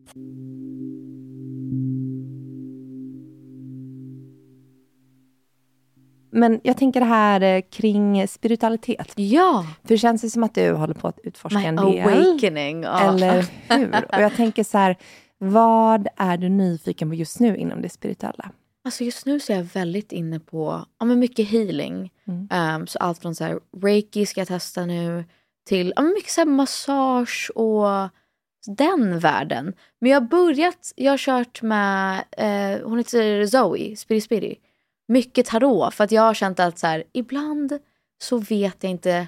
[6.33, 9.13] Men jag tänker det här eh, kring spiritualitet.
[9.15, 12.07] Ja, För det känns ju som att du håller på att utforska my en del.
[12.07, 12.83] awakening.
[12.83, 12.99] Ja.
[13.13, 13.45] Eller
[13.77, 13.87] hur?
[13.95, 14.97] Och jag tänker så här,
[15.37, 18.51] vad är du nyfiken på just nu inom det spirituella?
[18.83, 22.11] Alltså just nu så är jag väldigt inne på ja, men mycket healing.
[22.27, 22.75] Mm.
[22.81, 25.25] Um, så allt från så här, reiki ska jag testa nu
[25.65, 28.09] till ja, men mycket så här, massage och
[28.77, 29.73] den världen.
[29.99, 34.55] Men jag har börjat, jag har kört med, eh, hon heter Zoe, Spiri Spiri.
[35.07, 37.79] Mycket tarot för att jag har känt att så här, ibland
[38.23, 39.27] så vet jag inte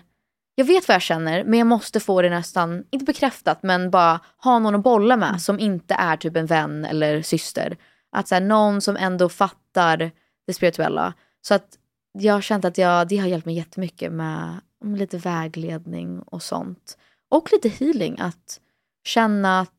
[0.56, 4.20] jag vet vad jag känner men jag måste få det nästan, inte bekräftat men bara
[4.38, 7.78] ha någon att bolla med som inte är typ en vän eller syster.
[8.14, 10.12] Att så här, någon som ändå fattar
[10.48, 11.14] det spirituella.
[11.42, 11.78] Så att
[12.12, 16.44] jag har känt att jag, det har hjälpt mig jättemycket med, med lite vägledning och
[16.44, 16.98] sånt.
[17.30, 18.20] Och lite healing.
[18.20, 18.60] Att
[19.04, 19.70] känna att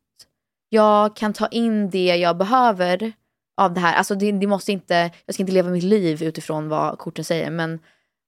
[0.68, 3.12] jag kan ta in det jag behöver
[3.57, 3.95] av det här.
[3.95, 7.51] Alltså det, det måste inte, jag ska inte leva mitt liv utifrån vad korten säger.
[7.51, 7.78] Men,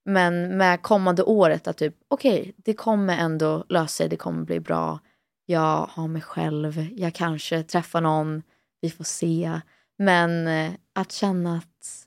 [0.04, 4.60] men med kommande året att typ, okej, det kommer ändå lösa sig, det kommer bli
[4.60, 5.00] bra.
[5.46, 8.42] Jag har mig själv, jag kanske träffar någon,
[8.80, 9.60] vi får se.
[9.98, 12.06] Men eh, att känna att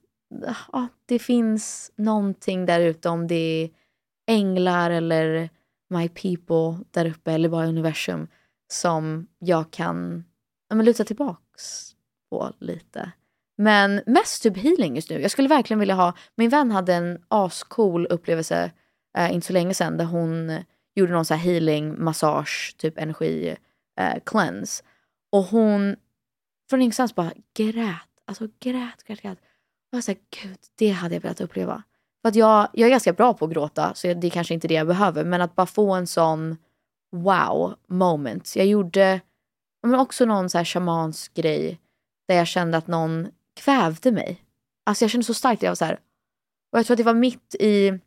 [0.72, 3.70] ja, det finns någonting där ute, om det är
[4.28, 5.50] änglar eller
[5.90, 8.28] my people där uppe eller bara universum
[8.72, 10.24] som jag kan
[10.70, 11.96] ja, men luta tillbaks
[12.30, 13.12] på lite.
[13.58, 15.22] Men mest typ healing just nu.
[15.22, 18.72] Jag skulle verkligen vilja ha, min vän hade en ascool upplevelse
[19.18, 20.64] eh, inte så länge sedan där hon
[20.96, 23.56] gjorde någon så här healing, massage, typ energi
[24.00, 24.84] eh, cleanse.
[25.32, 25.96] Och hon
[26.70, 27.96] från ingenstans bara grät.
[28.26, 29.38] Alltså grät, grät, grät.
[29.92, 31.84] Och jag sa gud, det hade jag velat uppleva.
[32.22, 34.68] För att jag, jag är ganska bra på att gråta, så det är kanske inte
[34.68, 35.24] det jag behöver.
[35.24, 36.58] Men att bara få en sån
[37.12, 38.56] wow moment.
[38.56, 39.22] Jag gjorde
[39.88, 41.80] men också någon så här shamansk grej
[42.28, 44.46] där jag kände att någon kvävde mig.
[44.86, 46.00] Alltså jag kände så starkt, jag var så här.
[46.72, 48.00] Och jag tror att det var mitt i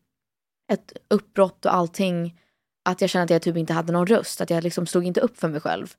[0.72, 2.38] ett uppbrott och allting.
[2.84, 4.40] Att jag kände att jag typ inte hade någon röst.
[4.40, 5.94] Att jag liksom stod inte upp för mig själv.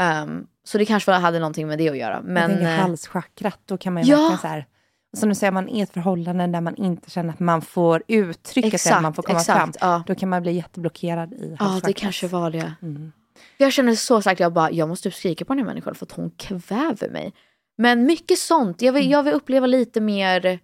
[0.00, 2.20] Um, så det kanske hade någonting med det att göra.
[2.24, 4.16] Men, jag tänker eh, halschakrat, då kan man ju Ja.
[4.18, 4.66] verkligen så här,
[5.16, 8.02] som du säger, man är i ett förhållande där man inte känner att man får
[8.08, 9.72] uttrycka sig, Exakt, att man får komma exakt, fram.
[9.90, 10.02] ja.
[10.06, 11.84] Då kan man bli jätteblockerad i Ja, halschakrat.
[11.84, 12.72] det kanske var det.
[12.82, 13.12] Mm.
[13.56, 16.06] Jag känner så starkt, jag bara, jag måste typ skrika på den här människan för
[16.06, 17.32] att hon kväver mig.
[17.78, 20.58] Men mycket sånt, jag vill, jag vill uppleva lite mer,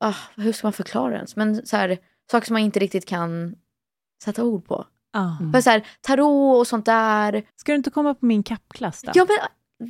[0.00, 1.36] ah, hur ska man förklara det ens?
[1.36, 1.98] Men så här,
[2.30, 3.54] saker som man inte riktigt kan
[4.24, 4.86] sätta ord på.
[5.16, 5.52] Mm.
[5.52, 9.12] För så här, tarot och sånt där, Ska du inte komma på min kappklass då?
[9.14, 9.36] ja men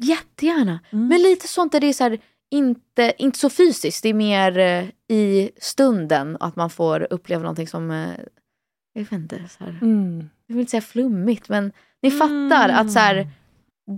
[0.02, 0.80] jättegärna.
[0.90, 1.08] Mm.
[1.08, 2.18] Men lite sånt där det är så här,
[2.50, 4.84] inte, inte så fysiskt, det är mer eh,
[5.16, 8.08] i stunden att man får uppleva någonting som, eh,
[8.92, 10.28] jag vet inte, så här, Mm.
[10.46, 13.28] jag vill inte säga flummigt, men ni fattar att så här,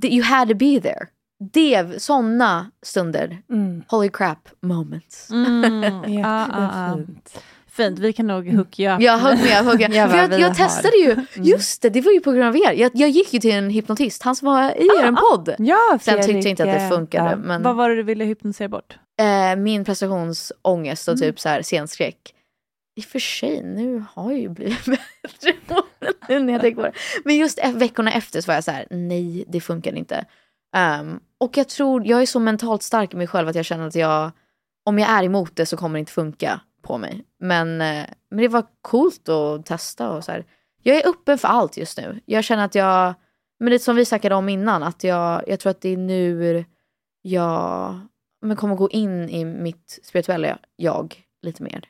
[0.04, 1.06] you had to be there.
[1.52, 3.82] Det, såna stunder, Mm.
[3.88, 5.30] holy crap moments.
[5.30, 6.24] Mm.
[6.24, 6.98] ah, ah, ah.
[7.72, 9.00] Fint, vi kan nog hook you up.
[9.02, 9.80] Jag högg med, högg.
[9.94, 12.72] Jag bara, jag, jag testade ju, just det, det var ju på grund av er.
[12.72, 15.54] Jag, jag gick ju till en hypnotist, han som var i er podd.
[15.58, 17.30] Ja, Sen tyckte jag inte att det eh, funkade.
[17.30, 17.36] ja.
[17.36, 18.98] Men, Vad var det du ville hypnotisera bort?
[19.20, 21.20] eh, min prestationsångest och Mm.
[21.20, 22.34] typ så här scenskräck.
[22.96, 24.84] I och för sig, nu har jag ju blivit
[25.22, 25.52] bättre
[26.28, 26.92] nu när jag tänker på det.
[27.24, 30.24] Men just e- veckorna efter så var jag så här, nej det funkar inte.
[30.76, 33.86] Ehm, och jag tror, jag är så mentalt stark i mig själv att jag känner
[33.86, 34.30] att jag,
[34.86, 37.24] om jag är emot det så kommer det inte funka på mig.
[37.40, 40.44] Men, eh, men det var coolt att testa och så här.
[40.82, 42.20] Jag är öppen för allt just nu.
[42.24, 43.14] Jag känner att jag,
[43.60, 46.64] men lite som vi snackade om innan, att jag, jag tror att det är nu
[47.22, 48.00] jag
[48.42, 51.84] men kommer gå in i mitt spirituella jag lite mer.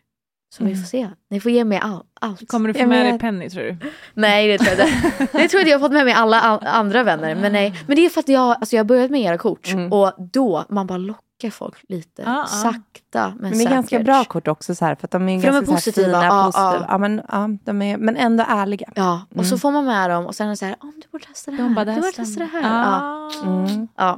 [0.54, 1.08] Så vi får se.
[1.30, 2.48] Ni får ge mig all, allt.
[2.48, 3.18] Kommer du få Jag med dig.
[3.18, 3.76] Penny tror du?
[4.14, 5.18] Nej det tror jag inte.
[5.18, 7.34] Det tror jag inte jag har fått med mig alla andra vänner.
[7.34, 7.74] Men nej.
[7.86, 9.72] Men det är för att jag, alltså jag har börjat med era kort.
[9.72, 9.92] Mm.
[9.92, 12.24] Och då, man bara lockar folk lite.
[12.26, 12.46] Ah, ah.
[12.46, 13.72] Sakta men, Men det är säkert.
[13.72, 15.72] ganska bra kort också så här, för att de är För de är ganska så
[15.72, 16.86] här positiva, fina, ja, positiva.
[16.88, 18.92] Ja, men, ja, de är, men ändå ärliga.
[18.94, 19.58] Ja, och så Mm.
[19.58, 21.56] får man med dem och sen är det så här, om du borde testa det
[21.56, 21.64] här.
[21.64, 22.62] De bara, du det här borde testa det här.
[22.64, 23.30] Ah.
[23.44, 23.88] Mm.
[23.96, 24.16] Ja.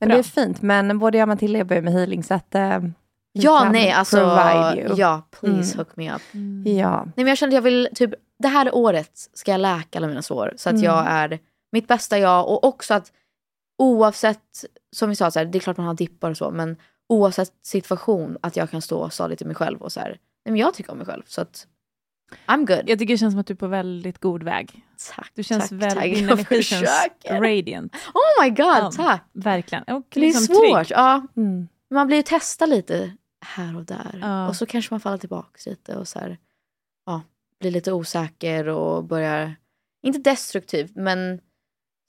[0.00, 2.54] Men det är fint, men både jag och Matilda jobbar ju med healing så att
[2.54, 2.78] eh,
[3.38, 4.18] Ja, nej, alltså.
[4.96, 5.78] Ja, please Mm.
[5.78, 6.22] hook me up.
[6.78, 7.02] Ja.
[7.04, 10.06] Nej, men jag kände att jag vill, typ, det här året ska jag läka alla
[10.06, 10.54] mina sår.
[10.56, 10.84] Så att Mm.
[10.84, 11.38] jag är
[11.72, 12.48] mitt bästa jag.
[12.48, 13.12] Och också att
[13.78, 14.64] oavsett,
[14.96, 16.50] som vi sa, så här, det är klart man har dippar och så.
[16.50, 16.76] Men
[17.08, 20.08] oavsett situation, att jag kan stå och sa lite till mig själv och så här,
[20.10, 21.22] nej men jag tycker om mig själv.
[21.26, 21.66] Så att,
[22.46, 22.88] I'm good.
[22.88, 24.82] Jag tycker det känns som att du är på väldigt god väg.
[25.16, 26.04] Tack, Du känns tack, väl, tack.
[26.04, 26.90] din energi känns
[27.30, 27.94] radiant.
[28.14, 29.22] Oh my god, Ja, tack.
[29.32, 29.84] Verkligen.
[29.84, 30.86] Och Det är liksom svårt.
[30.86, 30.98] trygg.
[30.98, 31.26] Ja.
[31.36, 31.68] Mm.
[31.90, 33.16] Man blir ju testa lite
[33.46, 34.18] här och där.
[34.22, 34.48] Ja.
[34.48, 36.38] Och så kanske man faller tillbaka lite och så här,
[37.06, 37.22] ja,
[37.60, 39.56] blir lite osäker och börjar,
[40.02, 41.40] inte destruktivt, men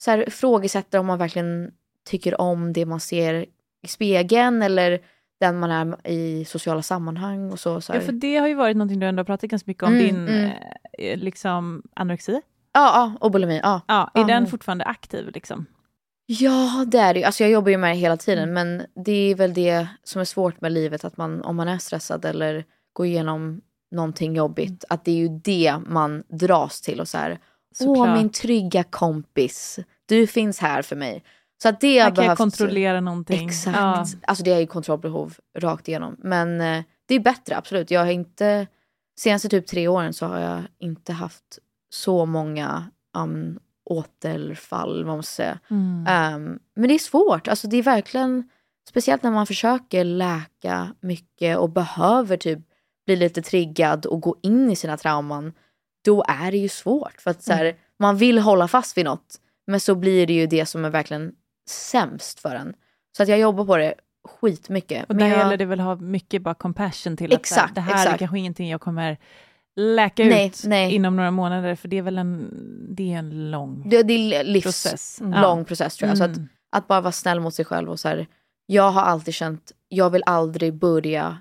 [0.04, 1.72] så här, ifrågasätter om man verkligen
[2.08, 3.46] tycker om det man ser
[3.84, 5.00] i spegeln eller
[5.40, 7.80] den man är i sociala sammanhang och så.
[7.80, 7.94] så.
[7.94, 10.04] Ja, för det har ju varit någonting du ändå har pratat ganska mycket om, Mm,
[10.06, 10.50] din mm.
[10.98, 12.32] eh, liksom anorexi.
[12.32, 12.40] ja,
[12.72, 13.60] ja, och bulimi.
[13.62, 13.80] Ja.
[13.88, 14.26] Ja, är Ja.
[14.26, 15.30] den fortfarande aktiv?
[15.34, 15.66] Liksom?
[16.26, 17.24] ja, det är det.
[17.24, 18.54] Alltså jag jobbar ju med det hela tiden, Mm.
[18.78, 21.78] men det är väl det som är svårt med livet, att man, om man är
[21.78, 24.78] stressad eller går igenom någonting jobbigt, Mm.
[24.88, 27.38] att det är ju det man dras till och så här,
[27.80, 29.78] Åh, min trygga kompis.
[30.06, 31.24] Du finns här för mig.
[31.62, 32.38] Så att det Här har kan jag behövt...
[32.38, 33.48] kontrollera någonting.
[33.48, 33.76] Exakt.
[33.76, 34.06] Ja.
[34.22, 36.16] Alltså det är ju kontrollbehov rakt igenom.
[36.18, 37.90] Men eh, det är bättre, absolut.
[37.90, 38.66] Jag har inte...
[39.20, 41.58] Senaste typ tre åren så har jag inte haft
[41.90, 45.58] så många um, återfall, vad man säga.
[45.70, 46.34] Mm.
[46.34, 47.48] Um, men det är svårt.
[47.48, 48.48] Alltså det är verkligen...
[48.88, 52.58] Speciellt när man försöker läka mycket och behöver typ
[53.06, 55.52] bli lite triggad och gå in i sina trauman.
[56.04, 57.20] Då är det ju svårt.
[57.20, 59.40] För att så här, man vill hålla fast vid något.
[59.66, 61.32] Men så blir det ju det som är verkligen
[61.68, 62.74] sämst för en.
[63.16, 63.94] Så att jag jobbar på det
[64.28, 65.02] skitmycket.
[65.02, 67.54] Och Men där jag- gäller det väl att ha mycket bara compassion till att så
[67.54, 69.16] här, Exakt, det här är kanske ingenting jag kommer
[69.76, 70.94] läka Nej, ut nej.
[70.94, 72.50] inom några månader, för det är väl en,
[72.96, 74.62] det är en lång det, det är livslång
[75.64, 75.68] process.
[75.68, 76.18] process tror jag.
[76.18, 76.48] Så att, Mm.
[76.72, 78.26] att bara vara snäll mot sig själv och så här,
[78.66, 81.38] jag har alltid känt, jag vill aldrig börja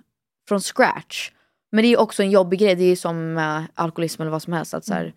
[0.48, 1.32] från scratch.
[1.72, 4.54] Men det är också en jobbig grej, det är som med alkoholism eller vad som
[4.54, 4.74] helst.
[4.74, 5.14] Att så här, Mm.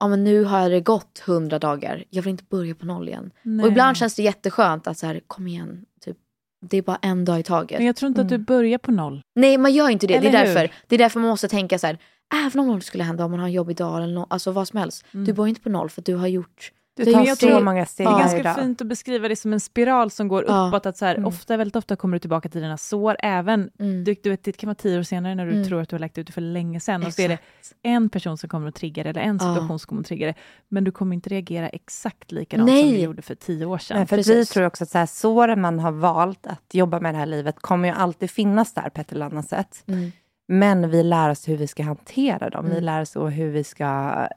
[0.00, 3.30] Ja men nu har det gått hundra dagar, jag vill inte börja på noll igen.
[3.42, 3.64] Nej.
[3.64, 6.16] Och ibland känns det jätteskönt att så här, kom igen, typ,
[6.60, 7.78] det är bara en dag i taget.
[7.78, 9.22] Men jag tror inte att du börjar på noll.
[9.34, 10.54] Nej man gör inte det, det är, hur?
[10.54, 11.98] därför, det är därför man måste tänka så här,
[12.46, 14.68] även om något skulle hända, om man har en jobbig dag eller no, alltså vad
[14.68, 15.04] som helst.
[15.14, 15.26] Mm.
[15.26, 16.72] Du börjar inte på noll för att du har gjort
[17.04, 18.18] Det är tar jag så tror- många steg Det är Ja.
[18.18, 18.56] ganska dag.
[18.56, 20.68] fint att beskriva det som en spiral som går Ja.
[20.68, 20.86] uppåt.
[20.86, 21.26] Att så här, Mm.
[21.26, 24.04] ofta, väldigt ofta kommer du tillbaka till dina sår, även Mm.
[24.04, 25.68] du, du det kan vara tio år senare när du Mm.
[25.68, 27.06] tror att du har läkt ut det för länge sedan.
[27.06, 27.38] Och så är det
[27.82, 29.54] en person som kommer att trigga det, eller en Ja.
[29.54, 30.34] situation som kommer att trigga det.
[30.68, 32.82] Men du kommer inte reagera exakt likadant Nej.
[32.82, 33.96] som du gjorde för tio år sedan.
[33.96, 34.48] Nej, för att vi Precis.
[34.54, 37.56] tror också att så här, såren man har valt att jobba med det här livet
[37.60, 39.84] kommer ju alltid finnas där på ett eller annat sätt.
[39.86, 40.12] Mm.
[40.50, 42.64] Men vi lär oss hur vi ska hantera dem.
[42.64, 42.84] Vi Mm.
[42.84, 43.86] lär oss hur vi ska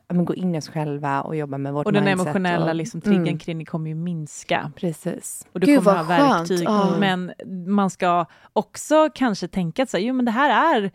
[0.09, 3.01] men, gå in i oss själva och jobba med vårt och den emotionella och, liksom,
[3.01, 4.71] triggern Mm, kring det kommer ju minska.
[4.75, 5.47] Precis.
[5.53, 6.63] Och du Gud, kommer ha verktyg.
[6.63, 6.95] Ja.
[6.99, 7.31] Men
[7.67, 10.91] man ska också kanske tänka att så här, jo, men det här är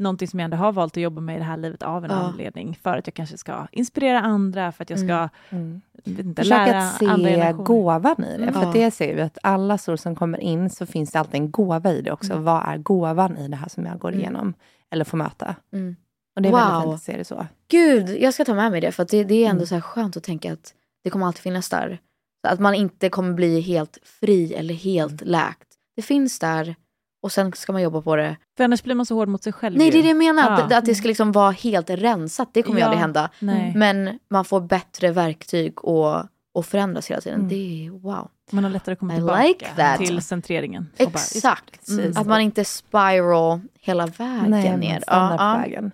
[0.00, 2.10] någonting som jag ändå har valt att jobba med i det här livet av en
[2.10, 2.16] Ja.
[2.16, 2.78] anledning.
[2.82, 5.80] För att jag kanske ska inspirera andra, för att jag ska Mm.
[6.04, 8.42] vet inte, Försök lära att andra se gåvan i det.
[8.42, 8.54] Mm.
[8.54, 8.66] För Ja.
[8.68, 11.50] att det ser vi att alla sår som kommer in så finns det alltid en
[11.50, 12.32] gåva i det också.
[12.32, 12.44] Mm.
[12.44, 14.20] Vad är gåvan i det här som jag går Mm.
[14.20, 14.54] igenom?
[14.90, 15.54] Eller får möta.
[15.72, 15.96] Mm.
[16.36, 16.60] Och det är Wow.
[16.60, 17.46] väldigt fint att se det så.
[17.70, 19.66] Gud, jag ska ta med mig det för att det, det är ändå Mm.
[19.66, 20.74] så här skönt att tänka att
[21.04, 21.98] det kommer alltid finnas där.
[22.48, 25.32] Att man inte kommer bli helt fri eller helt Mm.
[25.32, 25.68] läkt.
[25.96, 26.74] Det finns där
[27.22, 28.36] och sen ska man jobba på det.
[28.56, 29.76] För annars blir man så hård mot sig själv.
[29.78, 30.42] Nej, det är det jag menar.
[30.42, 30.62] Ja.
[30.64, 32.48] Att, att det ska liksom vara helt rensat.
[32.52, 32.86] Det kommer ju Ja.
[32.86, 33.30] aldrig hända.
[33.38, 33.72] Nej.
[33.76, 36.22] Men man får bättre verktyg och,
[36.54, 37.38] och förändras hela tiden.
[37.38, 37.48] Mm.
[37.48, 38.28] Det är wow.
[38.50, 40.86] Man har lättare att komma I tillbaka like till centreringen.
[40.92, 41.86] Och bara, Exakt.
[41.86, 42.16] Precis.
[42.16, 45.04] Att man inte spiral hela vägen Nej, ner.
[45.06, 45.90] Ja, ja.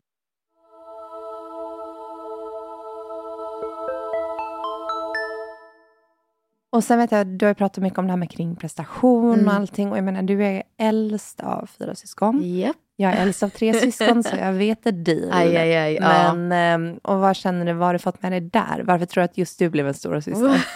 [6.72, 9.48] Och sen vet jag, du har ju pratat mycket om det här med kringprestation Mm.
[9.48, 9.90] och allting.
[9.90, 12.40] Och jag menar, du är äldst av fyra syskon.
[12.58, 12.76] Japp.
[12.96, 15.28] Jag är äldst av tre syskon, så jag vet det deal.
[15.32, 15.94] Aj, aj, aj.
[15.94, 16.34] Ja.
[16.34, 18.82] Men, ehm, och vad känner du, vad har du fått med dig där?
[18.84, 20.66] Varför tror du att just du blev en stora syster?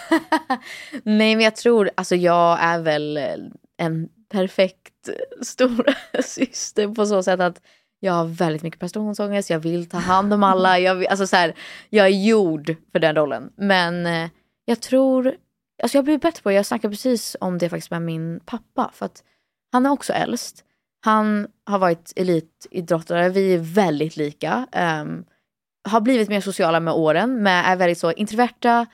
[1.03, 3.19] Nej, men jag tror, alltså jag är väl
[3.77, 5.09] en perfekt
[5.41, 7.61] stora syster på så sätt att
[7.99, 11.35] jag har väldigt mycket prestationsångest, jag vill ta hand om alla, jag, vill, alltså så
[11.35, 11.53] här,
[11.89, 13.49] jag är gjord för den rollen.
[13.57, 14.29] Men eh,
[14.65, 15.33] jag tror,
[15.83, 18.91] alltså jag blir bättre på det, jag snackade precis om det faktiskt med min pappa,
[18.93, 19.23] för att
[19.71, 20.63] han är också äldst.
[21.05, 24.67] Han har varit elitidrottare, vi är väldigt lika.
[24.71, 25.23] ehm,
[25.89, 28.85] har blivit mer sociala med åren, men är väldigt så introverta,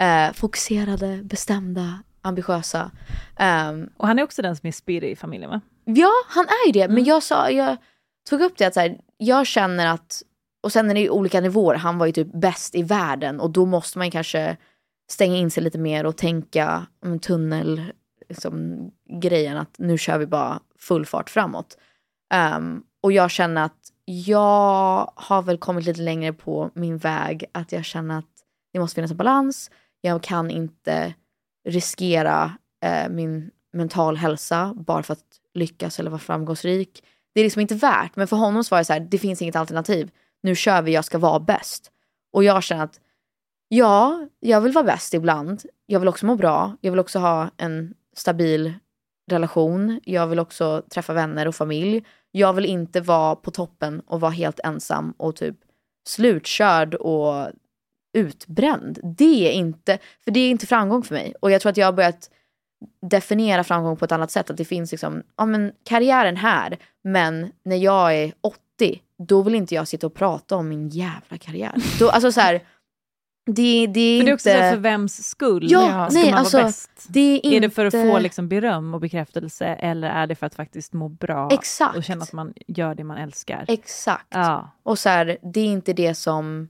[0.00, 2.90] eh, fokuserade, bestämda, ambitiösa.
[3.36, 5.60] Ehm, Och han är också den som är spirrig i familjen va?
[5.84, 6.88] ja, han är ju det.
[6.88, 7.04] Men Mm.
[7.04, 7.76] jag, sa, jag
[8.30, 10.22] tog upp det att så här, jag känner att,
[10.62, 13.50] och sen är det ju olika nivåer, han var ju typ bäst i världen och
[13.50, 14.56] då måste man kanske
[15.10, 17.82] stänga in sig lite mer och tänka om tunnel,
[18.28, 18.90] liksom,
[19.20, 21.78] grejen att nu kör vi bara full fart framåt.
[22.56, 27.44] Um, och jag känner att jag har väl kommit lite längre på min väg.
[27.52, 28.30] Att jag känner att
[28.72, 29.70] det måste finnas en balans.
[30.00, 31.14] Jag kan inte
[31.68, 32.52] riskera
[32.84, 35.24] eh, min mental hälsa bara för att
[35.54, 37.04] lyckas eller vara framgångsrik.
[37.34, 38.16] Det är liksom inte värt.
[38.16, 40.10] Men för honom så var det så här, det finns inget alternativ.
[40.42, 41.90] Nu kör vi, jag ska vara bäst.
[42.32, 43.00] Och jag känner att
[43.68, 45.62] ja, jag vill vara bäst ibland.
[45.86, 46.76] Jag vill också må bra.
[46.80, 48.74] Jag vill också ha en stabil
[49.30, 50.00] relation.
[50.04, 52.04] Jag vill också träffa vänner och familj.
[52.30, 55.56] Jag vill inte vara på toppen och vara helt ensam och typ
[56.08, 57.50] slutkörd och
[58.14, 58.98] utbränd.
[59.02, 61.34] Det är inte, för det är inte framgång för mig.
[61.40, 62.30] Och jag tror att jag har börjat
[63.10, 64.50] definiera framgång på ett annat sätt.
[64.50, 69.54] Att det finns liksom, ja men karriären här, men när jag är 80, då vill
[69.54, 71.74] inte jag sitta och prata om min jävla karriär.
[71.98, 72.62] Då, alltså så här,
[73.46, 74.70] det, det är För det är också så inte...
[74.70, 76.90] för vems skull Ja, ska nej, man alltså, vara bäst?
[77.08, 77.56] det är inte...
[77.56, 80.92] Är det för att få liksom beröm och bekräftelse eller är det för att faktiskt
[80.92, 81.96] må bra Exakt.
[81.96, 83.64] och känna att man gör det man älskar?
[83.68, 84.26] Exakt.
[84.28, 84.70] Ja.
[84.82, 86.68] Och så här, det är inte det som...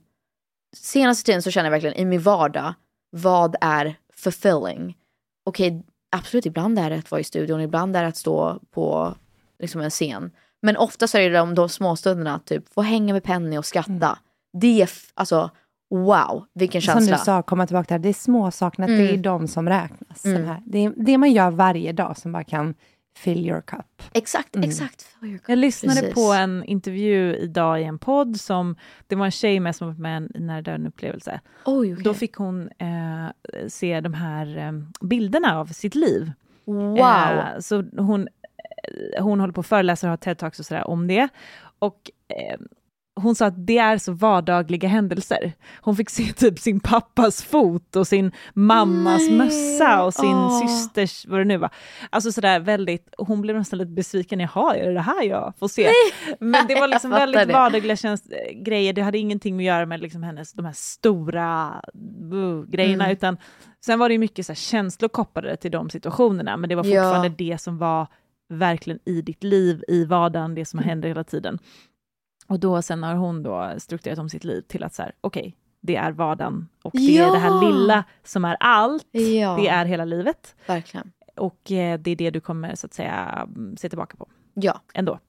[0.77, 2.73] Senaste tiden så känner jag verkligen i min vardag,
[3.09, 4.97] vad är fulfilling?
[5.45, 9.15] Okej, absolut ibland är det att vara i studion, ibland är det att stå på
[9.59, 10.31] liksom en scen.
[10.61, 13.65] Men ofta så är det de, de små stunderna, typ få hänga med Penny och
[13.65, 14.19] skratta.
[14.61, 15.49] Det är, alltså,
[15.89, 17.17] wow, vilken Som känsla.
[17.17, 19.21] du sa, komma tillbaka till det här, det är små sakerna, det är Mm.
[19.21, 20.25] de som räknas.
[20.25, 20.45] Mm.
[20.45, 20.61] Här.
[20.65, 22.73] Det är det man gör varje dag som bara kan
[23.17, 24.03] fill your cup.
[24.13, 24.69] Exakt, Mm.
[24.69, 25.05] exakt.
[25.47, 26.15] Jag lyssnade Precis.
[26.15, 28.75] på en intervju idag i en podd som
[29.07, 31.39] det var en tjej med som var med i en nära döden-upplevelse.
[31.65, 32.03] Oj, okej.
[32.03, 33.27] Då fick hon eh,
[33.67, 34.71] se de här eh,
[35.07, 36.31] bilderna av sitt liv.
[36.65, 36.97] Wow.
[36.99, 38.27] Eh, så hon,
[39.13, 41.27] eh, hon håller på att föreläsa och har TED-talks och sådär om det.
[41.79, 42.59] Och eh,
[43.15, 45.53] hon sa att det är så vardagliga händelser.
[45.81, 49.37] Hon fick se typ sin pappas fot och sin mammas Nej.
[49.37, 50.67] mössa och sin Åh.
[50.67, 51.69] systers, vad det nu var.
[52.09, 55.67] Alltså sådär väldigt, hon blev nästan lite besviken, jaha, är det det här jag får
[55.67, 55.89] se?
[56.39, 57.53] Men det var liksom väldigt det.
[57.53, 61.81] vardagliga käns- grejer, det hade ingenting att göra med liksom hennes, de här stora
[62.33, 63.13] uh, grejerna, Mm.
[63.13, 63.37] utan
[63.85, 66.85] sen var det ju mycket så här känslor kopplade till de situationerna, men det var
[66.85, 67.03] Ja.
[67.03, 68.07] fortfarande det som var
[68.49, 70.89] verkligen i ditt liv, i vardagen, det som Mm.
[70.89, 71.59] händer hela tiden.
[72.47, 75.55] Och då sen har hon då strukturerat om sitt liv till att så här, okej,
[75.81, 77.61] det är vardagen och det är det här Ja.
[77.71, 80.55] lilla som är allt, Ja, det är hela livet.
[80.67, 81.11] verkligen.
[81.35, 84.81] Och eh, det är det du kommer så att säga mm, se tillbaka på Ja.
[84.93, 85.19] ändå.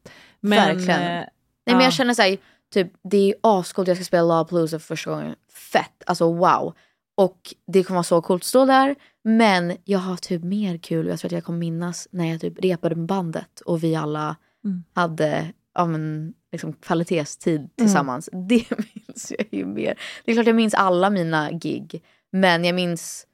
[0.41, 1.01] Verkligen.
[1.03, 1.29] eh, Nej
[1.67, 1.83] men ja.
[1.83, 2.39] jag känner såhär,
[2.75, 5.35] typ det är ascoolt, jag ska spela Lollapalooza för första gången.
[5.73, 6.75] Fett, alltså wow.
[7.15, 8.95] Och det kommer vara så coolt att stå där.
[9.25, 12.65] Men jag har typ mer kul, jag tror att jag kommer minnas när jag typ
[12.65, 14.85] repade med bandet och vi alla Mm.
[14.95, 18.29] hade ja, men, liksom, kvalitetstid tillsammans.
[18.49, 19.99] Det minns jag ju mer.
[20.25, 22.03] Det är klart jag minns alla mina gig.
[22.33, 23.27] Men jag minns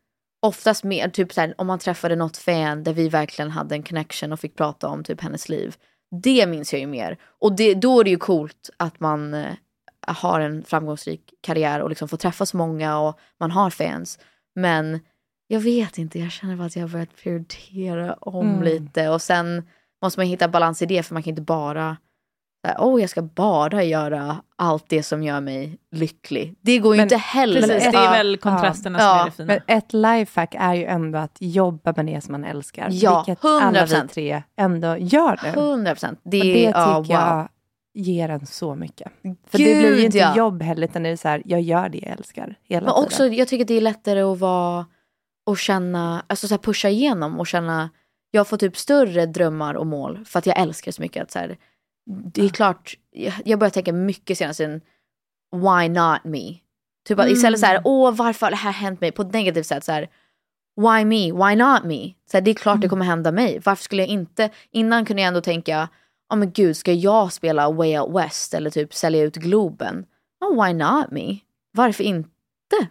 [0.42, 4.32] oftast mer, typ såhär, om man träffade något fan där vi verkligen hade en connection
[4.32, 5.76] och fick prata om typ hennes liv.
[6.22, 7.16] Det minns jag ju mer.
[7.40, 9.52] Och det, då är det ju coolt att man eh,
[10.06, 14.18] har en framgångsrik karriär och liksom får träffa så många och man har fans.
[14.54, 15.00] Men
[15.46, 18.62] jag vet inte, jag känner bara att jag har börjat prioritera om Mm.
[18.62, 19.08] lite.
[19.08, 19.68] Och sen
[20.02, 21.96] måste man hitta balans i det för man kan inte bara
[22.78, 26.54] oh, jag ska bara göra allt det som gör mig lycklig.
[26.60, 27.60] Det går ju Men inte heller.
[27.60, 29.20] Precis, det är väl kontrasterna som Ja.
[29.20, 29.46] är det fina.
[29.46, 32.88] Men ett lifehack är ju ändå att jobba med det som man älskar.
[32.90, 34.08] Ja, vilket alla vi 100%.
[34.08, 35.48] tre ändå gör nu.
[35.48, 36.20] 100 procent.
[36.22, 37.28] Det, Och det är, ja, tycker wow.
[37.28, 37.48] jag
[37.94, 39.12] ger en så mycket.
[39.22, 40.36] För det blir ju Gud, inte ja.
[40.36, 43.16] jobb heller, utan det är så här, jag gör det jag älskar hela Men också,
[43.18, 43.34] tiden.
[43.36, 44.86] jag tycker det är lättare att vara
[45.46, 47.90] och känna, alltså så här pusha igenom och känna,
[48.30, 51.22] jag får typ större drömmar och mål för att jag älskar så mycket.
[51.22, 51.56] Att så här,
[52.06, 52.94] det är klart,
[53.44, 54.80] jag, börjar tänka mycket senast sen,
[55.52, 56.58] why not me?
[57.08, 59.12] Typ att istället så här, åh varför har det här hänt mig?
[59.12, 60.08] På ett negativt sätt så här,
[60.76, 61.32] why me?
[61.32, 62.14] Why not me?
[62.30, 63.60] Så här, det är klart det kommer hända mig.
[63.64, 64.50] Varför skulle jag inte?
[64.70, 65.88] Innan kunde jag ändå tänka,
[66.28, 70.04] ja men gud, ska jag spela Way Out West eller typ sälja ut Globen?
[70.40, 71.38] Oh, why not me?
[71.72, 72.28] Varför inte?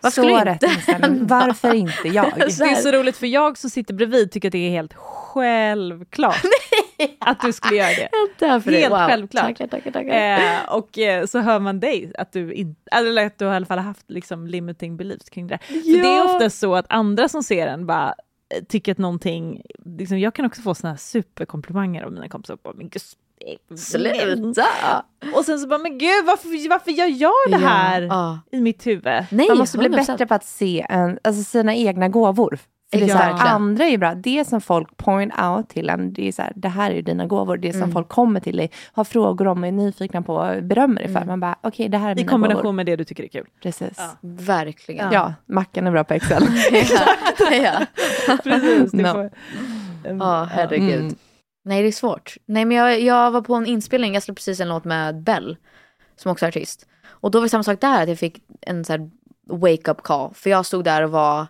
[0.02, 1.28] Varför så skulle inte inställning.
[1.28, 2.34] Varför inte jag?
[2.36, 6.42] Det är så roligt för jag som sitter bredvid tycker att det är helt självklart
[7.20, 8.10] att du skulle göra det.
[8.48, 8.90] Helt det.
[8.90, 8.98] Wow.
[8.98, 9.44] självklart.
[9.46, 10.40] Tackar, tackar, tackar.
[10.40, 13.66] Eh, och eh, så hör man dig, att du, in, eller att du i alla
[13.66, 15.82] fall haft liksom, limiting beliefs kring det där.
[15.82, 16.36] För det är Ja.
[16.36, 18.14] ofta så att andra som ser en bara
[18.56, 22.58] eh, tycker att någonting, liksom, jag kan också få såna här superkomplimanger av mina kompisar.
[22.64, 23.02] Bara, men gud,
[23.80, 24.66] Sluta!
[25.36, 27.68] Och sen så bara, men gud varför, varför jag gör det Ja.
[27.70, 28.40] här Ja.
[28.52, 29.04] i mitt huvud?
[29.32, 29.96] Nej, Man måste bli 100%.
[30.14, 32.60] bättre på att se en, alltså sina egna gåvor.
[32.92, 34.16] För det är Ja, så här, andra är bra.
[34.16, 37.02] Det som folk point out till en, det är så här, det här är ju
[37.02, 37.58] dina gåvor.
[37.58, 37.92] Det som Mm.
[37.92, 41.26] folk kommer till dig, har frågor om, är nyfikna på, berömmer dig för.
[41.26, 42.74] Man bara, okej det här är I mina kombination gåvor.
[42.74, 43.46] med det du tycker är kul.
[43.64, 43.94] Precis.
[43.98, 44.04] Ja.
[44.22, 44.30] Ja.
[44.30, 45.34] Verkligen.
[45.46, 46.44] Mackan är bra på Excel.
[47.52, 47.86] ja.
[48.44, 48.92] Precis.
[48.92, 49.14] Det No.
[49.14, 49.30] får,
[50.20, 51.00] Ja, herregud.
[51.02, 51.16] Mm.
[51.66, 52.36] Nej det är svårt.
[52.46, 55.58] Nej men jag, jag var på en inspelning, jag släppte precis en låt med Bell.
[56.16, 56.88] Som också är artist.
[57.08, 59.10] Och då var det samma sak där, att jag fick en så här
[59.50, 60.34] wake up call.
[60.34, 61.48] För jag stod där och var,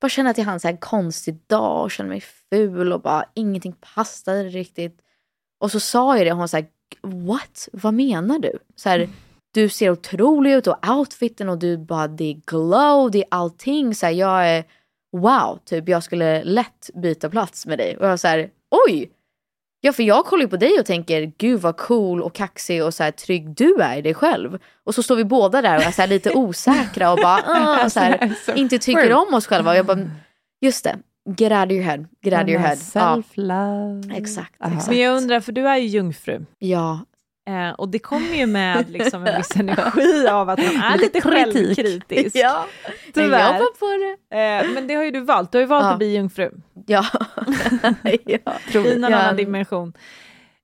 [0.00, 3.74] bara känner att jag hade en konstig dag och känner mig ful och bara ingenting
[3.94, 5.00] passade riktigt.
[5.60, 6.62] Och så sa jag det och hon sa
[7.02, 7.68] what?
[7.72, 8.58] Vad menar du?
[8.76, 9.08] Så här,
[9.54, 13.94] du ser otrolig ut och outfiten och du bara, det är glow, det är allting.
[13.94, 14.64] Så här, jag är,
[15.12, 17.96] wow, typ jag skulle lätt byta plats med dig.
[17.96, 18.50] Och jag var så här,
[18.88, 19.10] oj!
[19.80, 22.94] Ja, för jag kollar ju på dig och tänker gud vad cool och kaxig och
[22.94, 24.58] så här, trygg du är i dig själv.
[24.84, 27.90] Och så står vi båda där och är så här, lite osäkra och bara ah,
[27.90, 29.70] så här, inte tycker om oss själva.
[29.70, 30.10] Och jag bara,
[30.60, 30.98] just det,
[31.36, 32.76] get out of your head, get out of your head.
[32.94, 34.16] Ja, Self-love.
[34.16, 34.72] exakt, Aha.
[34.72, 34.88] exakt.
[34.88, 36.44] Men jag undrar, för du är ju jungfru.
[36.58, 37.00] Ja,
[37.48, 41.20] Eh, och det kommer ju med liksom en viss energi av att man är lite
[41.20, 41.32] Kritik.
[41.32, 42.36] självkritisk.
[42.36, 42.66] ja.
[42.84, 43.52] jag Tyvärr.
[43.52, 44.36] jobbar på det.
[44.36, 45.52] Eh, men det har ju du valt.
[45.52, 45.90] Du har ju valt Ja.
[45.92, 46.50] att bli jungfru
[46.86, 47.04] Ja.
[48.24, 48.54] ja.
[48.74, 49.06] i en Ja.
[49.18, 49.92] annan dimension.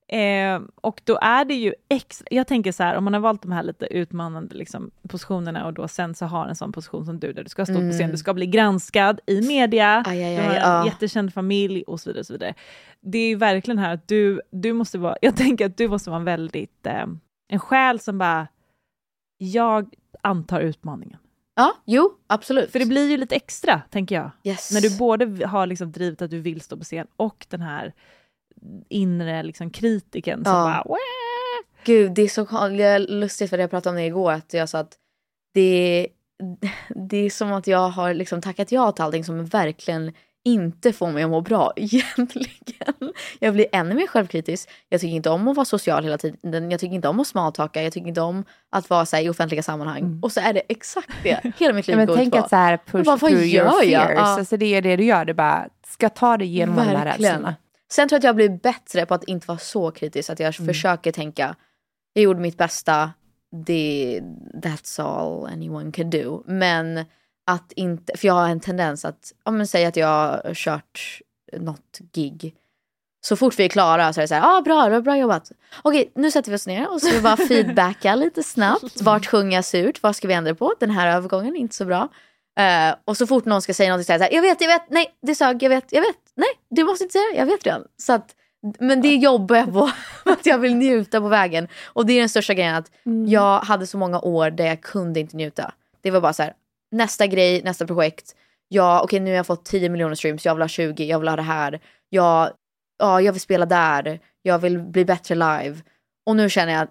[0.09, 3.43] Eh, och då är det ju extra, jag tänker så här, om man har valt
[3.43, 7.21] de här lite utmanande liksom, positionerna och då sen så har en sån position som
[7.21, 10.37] du, där du ska stå på scen, du ska bli granskad i media, Aj, aj,
[10.37, 10.87] du har aj, en ja.
[10.87, 12.21] jättekänd familj och så vidare.
[12.21, 12.55] Och så vidare.
[13.01, 16.11] Det är ju verkligen här att du, du måste vara, jag tänker att du måste
[16.11, 17.07] vara en väldigt, eh,
[17.49, 18.49] en själ som bara,
[19.39, 21.19] jag antar utmaningen.
[21.57, 22.73] ja, jo, absolut.
[22.73, 24.31] För det blir ju lite extra, tänker jag.
[24.45, 24.73] yes.
[24.73, 27.93] När du både har liksom drivet att du vill stå på scen och den här
[28.89, 30.63] inre liksom kritiken som Ja.
[30.65, 30.99] bara "Wah!"
[31.85, 34.33] Gud, det är så kon- det är lustigt för jag pratade om det igår.
[34.33, 34.93] Att jag sa att
[35.55, 36.09] det,
[37.09, 40.13] det är som att jag har liksom tackat ja till allting som verkligen
[40.45, 43.13] inte får mig att må bra egentligen.
[43.39, 44.69] Jag blir ännu mer självkritisk.
[44.89, 46.71] Jag tycker inte om att vara social hela tiden.
[46.71, 47.83] Jag tycker inte om att smaltaka.
[47.83, 50.21] Jag tycker inte om att vara så här, i offentliga sammanhang.
[50.23, 51.41] Och så är det exakt det.
[51.59, 52.39] Hela mitt liv Ja, men går ut tänk på.
[52.39, 53.81] att så här push bara, vad through your jag?
[53.83, 54.11] fears.
[54.17, 54.21] Ja.
[54.21, 57.33] Alltså det är det du gör, du bara ska ta dig igenom de här Verkligen.
[57.33, 57.55] rädslorna.
[57.91, 60.31] Sen tror jag att jag blir bättre på att inte vara så kritisk.
[60.31, 61.57] Att jag försöker tänka,
[62.13, 63.13] jag gjorde mitt bästa,
[63.67, 64.21] det,
[64.55, 66.43] that's all anyone can do.
[66.47, 67.05] Men
[67.47, 71.21] att inte, för jag har en tendens att, om man säger att jag har kört
[71.53, 72.55] något gig.
[73.21, 75.53] Så fort vi är klara så är det så här, ah, bra, bra, bra jobbat.
[75.83, 79.03] Okej, nu sätter vi oss ner och så bara feedbacka lite snabbt.
[79.03, 80.03] Vart sjunger jag surt?
[80.03, 80.75] Vad ska vi ändra på?
[80.81, 82.09] Den här övergången är inte så bra.
[82.59, 84.69] Eh, och så fort någon ska säga någonting så här, så här, jag vet, jag
[84.69, 87.47] vet, nej, det sög, jag vet, jag vet, nej, du måste inte säga det, jag
[87.47, 87.85] vet redan.
[87.97, 88.35] Så att,
[88.79, 89.91] men det jobbar jag på,
[90.31, 91.69] att jag vill njuta på vägen.
[91.85, 92.91] Och det är den största grejen, att
[93.27, 95.75] jag hade så många år där jag kunde inte njuta.
[96.01, 96.55] Det var bara så här,
[96.91, 98.35] nästa grej, nästa projekt,
[98.69, 101.29] ja, okej nu har jag fått 10 miljoner streams, jag vill ha 20, jag vill
[101.29, 102.51] ha det här, jag,
[102.99, 105.77] ja, jag vill spela där, jag vill bli bättre live.
[106.27, 106.89] Och nu känner jag,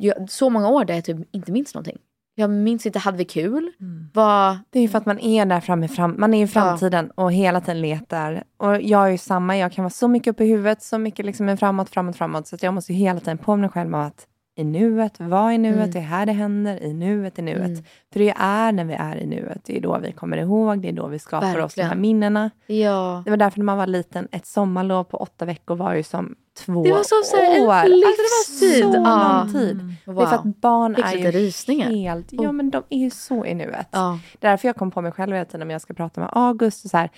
[0.00, 1.98] jag så många år där jag typ inte minns någonting.
[2.38, 3.72] Jag minns inte, hade vi kul?
[4.12, 4.58] Vad...
[4.70, 7.32] Det är ju för att man är där framme, fram, man är i framtiden och
[7.32, 8.44] hela tiden letar.
[8.56, 11.26] Och jag är ju samma, jag kan vara så mycket uppe i huvudet, så mycket
[11.26, 12.46] liksom framåt, framåt, framåt.
[12.46, 14.26] Så att jag måste ju hela tiden påminna mig själv om att
[14.58, 15.90] i nuet, vad i nuet, Mm.
[15.90, 17.58] det är här det händer, i nuet, i nuet.
[17.66, 17.84] Mm.
[18.12, 20.88] För det är när vi är i nuet, det är då vi kommer ihåg, det
[20.88, 22.00] är då vi skapar oss de här Verkligen.
[22.00, 22.50] minnena.
[22.66, 23.22] Ja.
[23.24, 26.34] Det var därför när man var liten, ett sommarlov på åtta veckor var ju som
[26.58, 27.72] två Det var som så här en år.
[27.72, 28.84] Alltså, livstid.
[28.84, 29.42] det var så Ja.
[29.44, 29.76] lång tid.
[30.04, 30.26] Det är Wow.
[30.26, 31.90] för att barn Fick är ju rysningar.
[31.90, 33.88] helt, ja men de är ju så i nuet.
[33.90, 34.18] Ja.
[34.40, 36.30] Det är därför jag kom på mig själv hela tiden om jag ska prata med
[36.32, 36.84] August.
[36.84, 37.10] Och så här,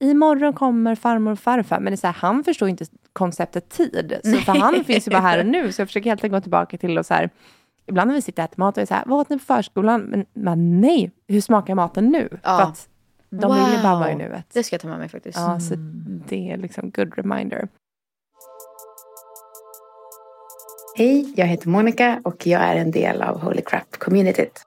[0.00, 1.80] Imorgon kommer farmor och farfar.
[1.80, 4.20] Men det är så här, han förstår inte konceptet tid.
[4.24, 5.72] Så för han finns ju bara här och nu.
[5.72, 7.30] Så jag försöker helt enkelt gå tillbaka till och så här,
[7.88, 9.44] Ibland när vi sitter och äter mat och är så här, vad åt ni på
[9.44, 10.00] förskolan?
[10.00, 12.28] Men, men nej, hur smakar maten nu?
[12.42, 12.56] Ja.
[12.58, 12.88] För att
[13.30, 14.00] de vill ju bara Wow.
[14.00, 14.46] vara i nuet.
[14.52, 15.38] Det ska jag ta med mig faktiskt.
[15.38, 15.74] Ja, så
[16.28, 17.68] det är liksom good reminder.
[20.96, 24.60] Hej, jag heter Monica och jag är en del av Holy Crap-communityt.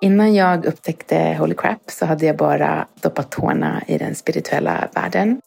[0.00, 5.40] Innan jag upptäckte Holy Crap så hade jag bara doppat tårna i den spirituella världen.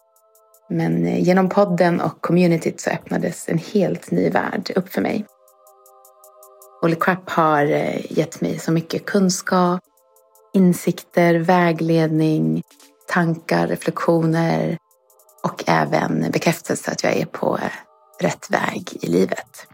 [0.70, 5.26] Men eh, genom podden och communityt så öppnades en helt ny värld upp för mig.
[6.82, 9.80] Holy Crap har eh, gett mig så mycket kunskap,
[10.54, 12.64] insikter, vägledning,
[13.08, 14.78] tankar, reflektioner
[15.44, 19.68] och även bekräftelse att jag är på eh, rätt väg i livet.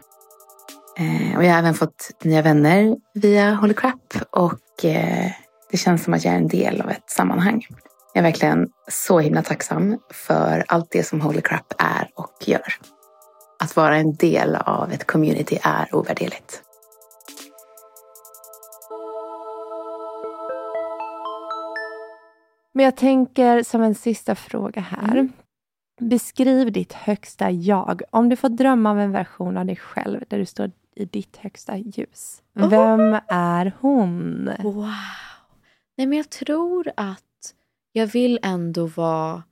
[0.98, 5.30] Eh, och jag har även fått nya vänner via Holy Crap och eh,
[5.70, 7.66] det känns som att jag är en del av ett sammanhang.
[8.14, 12.74] Jag är verkligen så himla tacksam för allt det som Holy Crap är och gör.
[13.58, 16.62] Att vara en del av ett community är ovärderligt.
[22.74, 25.12] Men jag tänker som en sista fråga här.
[25.12, 25.32] Mm.
[26.00, 28.02] Beskriv ditt högsta jag.
[28.10, 31.36] Om du får drömma om en version av dig själv där du står i ditt
[31.36, 32.42] högsta ljus.
[32.54, 32.68] Oh.
[32.68, 34.50] Vem är hon?
[34.62, 34.92] Wow.
[35.96, 37.54] Nej men jag tror att
[37.92, 39.42] jag vill ändå vara...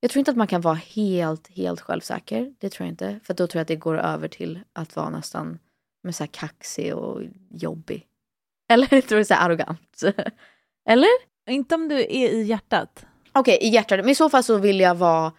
[0.00, 2.54] jag tror inte att man kan vara helt, helt självsäker.
[2.58, 3.20] Det tror jag inte.
[3.24, 5.58] För då tror jag att det går över till att vara nästan
[6.02, 8.06] med så här kaxig och jobbig.
[8.68, 10.02] Eller tror du så här arrogant?
[10.88, 11.08] Eller?
[11.48, 13.06] Inte om du är i hjärtat.
[13.32, 13.98] Okej, i hjärtat.
[13.98, 15.32] Men i så fall så vill jag vara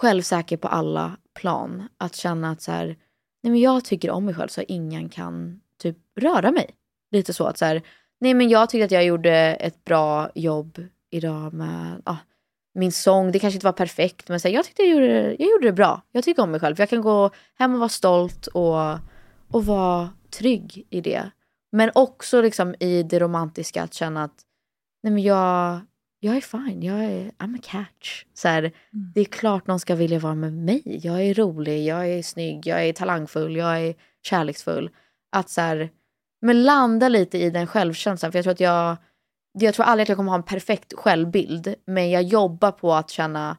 [0.00, 1.88] självsäker på alla plan.
[1.98, 2.96] Att känna att så här,
[3.44, 6.70] nej men jag tycker om mig själv så ingen kan typ röra mig.
[7.10, 7.82] Lite så att så här,
[8.20, 12.16] nej men jag tycker att jag gjorde ett bra jobb idag med ah,
[12.74, 13.32] min sång.
[13.32, 15.72] Det kanske inte var perfekt men så här, jag tyckte jag gjorde, jag gjorde det
[15.72, 16.02] bra.
[16.12, 16.80] Jag tycker om mig själv.
[16.80, 18.92] Jag kan gå hem och vara stolt och,
[19.50, 21.30] och vara trygg i det.
[21.72, 24.42] Men också liksom i det romantiska att känna att
[25.02, 25.80] nej men jag,
[26.24, 28.24] jag är fine, jag är I'm a catch.
[28.34, 28.72] Så här, mm.
[29.14, 31.00] Det är klart någon ska vilja vara med mig.
[31.02, 34.90] Jag är rolig, jag är snygg, jag är talangfull, jag är kärleksfull.
[35.32, 35.90] Att så här,
[36.40, 38.32] men landa lite i den självkänslan.
[38.32, 38.96] För jag tror att jag,
[39.58, 41.74] jag tror aldrig att jag kommer ha en perfekt självbild.
[41.86, 43.56] Men jag jobbar på att känna,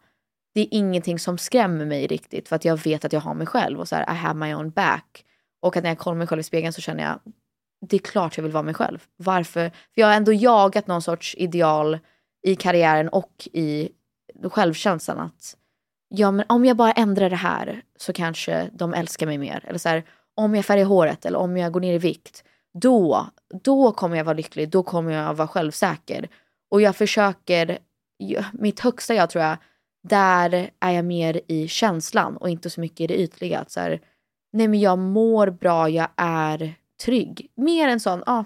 [0.53, 2.47] det är ingenting som skrämmer mig riktigt.
[2.47, 4.53] För att jag vet att jag har mig själv och så här, I have my
[4.53, 5.25] own back.
[5.61, 7.19] Och att när jag kollar mig själv i spegeln så känner jag,
[7.89, 9.03] det är klart jag vill vara mig själv.
[9.17, 9.69] Varför?
[9.69, 11.99] För jag har ändå jagat någon sorts ideal
[12.45, 13.89] i karriären och i
[14.43, 15.57] självkänslan att
[16.09, 19.65] ja, men om jag bara ändrar det här så kanske de älskar mig mer.
[19.67, 20.03] Eller så här,
[20.35, 22.43] om jag färgar håret eller om jag går ner i vikt.
[22.73, 23.27] Då,
[23.63, 26.29] då kommer jag vara lycklig, då kommer jag vara självsäker.
[26.71, 27.77] Och jag försöker,
[28.53, 29.57] mitt högsta jag tror jag,
[30.03, 33.59] där är jag mer i känslan och inte så mycket i det ytliga.
[33.59, 34.01] Att så här,
[34.53, 36.73] nej men jag mår bra, jag är
[37.05, 37.51] trygg.
[37.55, 38.45] Mer en sån, ja,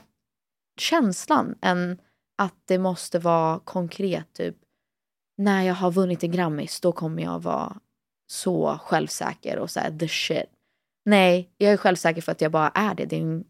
[0.78, 1.97] känslan än
[2.39, 4.33] att det måste vara konkret.
[4.33, 4.55] Typ
[5.37, 7.77] när jag har vunnit en Grammis, då kommer jag vara
[8.27, 10.45] så självsäker och så the shit.
[11.05, 13.05] Nej, jag är självsäker för att jag bara är det.
[13.05, 13.43] Det är en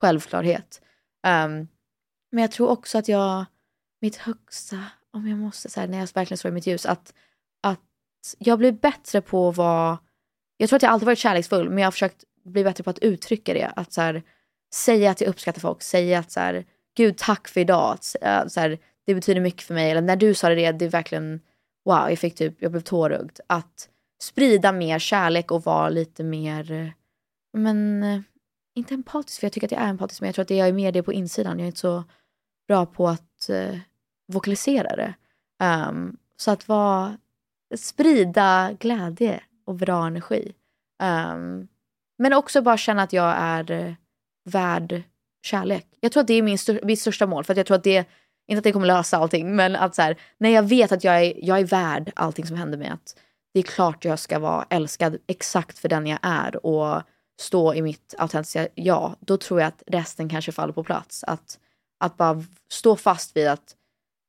[0.00, 0.80] självklarhet.
[1.26, 1.68] Um,
[2.32, 3.44] men jag tror också att jag,
[4.00, 7.14] mitt högsta, om jag måste, säga när jag verkligen står i mitt ljus, att,
[7.62, 9.98] att jag blir bättre på att vara,
[10.56, 12.98] jag tror att jag alltid varit kärleksfull, men jag har försökt bli bättre på att
[12.98, 13.72] uttrycka det.
[13.76, 14.22] Att så här,
[14.74, 16.64] säga att jag uppskattar folk, säga att så här,
[16.98, 19.90] gud tack för idag, eh, så här, det betyder mycket för mig.
[19.90, 21.40] Eller när du sa det, det är verkligen,
[21.84, 23.40] wow, jag fick typ, jag blev tårögd.
[23.46, 23.88] Att
[24.22, 26.88] sprida mer kärlek och vara lite mer, eh,
[27.52, 28.20] men eh,
[28.74, 30.72] inte empatisk, för jag tycker att jag är empatisk, men jag tror att jag är
[30.72, 31.58] mer det på insidan.
[31.58, 32.04] Jag är inte så
[32.68, 33.78] bra på att uh,
[34.32, 35.14] vokalisera det.
[35.88, 37.18] Um, så att vara,
[37.76, 40.52] sprida glädje och bra energi.
[41.02, 41.68] Um,
[42.18, 43.96] men också bara känna att jag är
[44.44, 45.02] värd
[45.42, 45.86] kärlek.
[46.00, 47.44] Jag tror att det är min stör, mitt största mål.
[47.44, 48.08] För att jag tror att det,
[48.48, 51.24] inte att det kommer lösa allting, men att så här, när jag vet att jag
[51.24, 52.88] är, jag är värd allting som händer mig.
[52.88, 53.16] Att
[53.54, 57.02] det är klart jag ska vara älskad exakt för den jag är och
[57.40, 59.16] stå i mitt autentiska jag.
[59.20, 61.24] Då tror jag att resten kanske faller på plats.
[61.24, 61.58] Att,
[62.00, 63.74] att bara stå fast vid att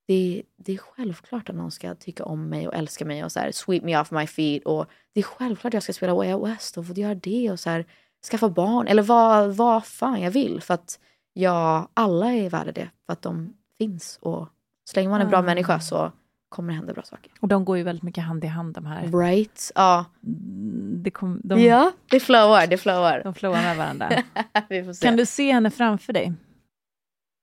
[0.08, 3.40] det, det är självklart att någon ska tycka om mig och älska mig och så
[3.40, 4.66] här, sweep me off my feet.
[4.66, 7.52] Och det är självklart att jag ska spela Way Out West och få göra det
[7.52, 7.86] och så här,
[8.26, 10.62] skaffa barn eller vad, vad fan jag vill.
[10.62, 11.00] För att
[11.34, 14.20] jag, alla är värda det för att de finns.
[14.22, 14.48] Och
[14.84, 16.12] så länge man är en bra människa så
[16.50, 17.32] kommer det hända bra saker.
[17.40, 19.20] Och de går ju väldigt mycket hand i hand de här.
[19.20, 20.06] Right, ja.
[20.24, 23.22] Mm, det kom, de, ja, det flowar, det flowar.
[23.24, 24.10] De flowar med varandra.
[25.02, 26.34] kan du se henne framför dig?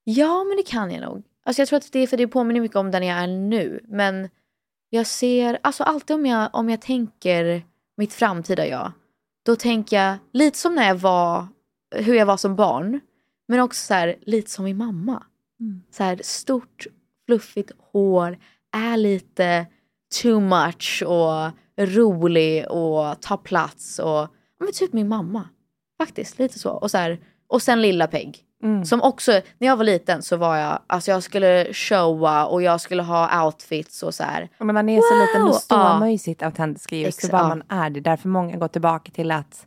[0.05, 1.23] Ja, men det kan jag nog.
[1.45, 3.81] Alltså jag tror att det är för det påminner mycket om den jag är nu.
[3.89, 4.29] Men
[4.91, 7.63] jag ser, alltså alltid om jag, om jag tänker
[7.97, 8.93] mitt framtida jag,
[9.47, 11.47] då tänker jag lite som när jag var,
[11.95, 13.01] hur jag var som barn.
[13.49, 15.23] Men också så här, lite som min mamma.
[15.61, 15.83] Mm.
[15.91, 16.87] Så här, stort,
[17.27, 18.39] fluffigt hår,
[18.73, 19.67] är lite
[20.23, 23.99] too much och rolig och tar plats.
[23.99, 24.29] Och,
[24.61, 25.49] men typ min mamma.
[25.99, 26.71] Faktiskt, lite så.
[26.71, 28.46] Och, så här, och sen lilla Peg.
[28.67, 28.85] Mm.
[28.85, 32.81] Som också, när jag var liten så var jag, alltså jag skulle showa och jag
[32.81, 34.49] skulle ha outfits och så här.
[34.59, 35.03] Men man är wow!
[35.03, 35.99] så liten, då står ja.
[35.99, 38.01] man ju sitt autentiska ljus, så bara man är det.
[38.01, 39.67] Därför många går tillbaka till att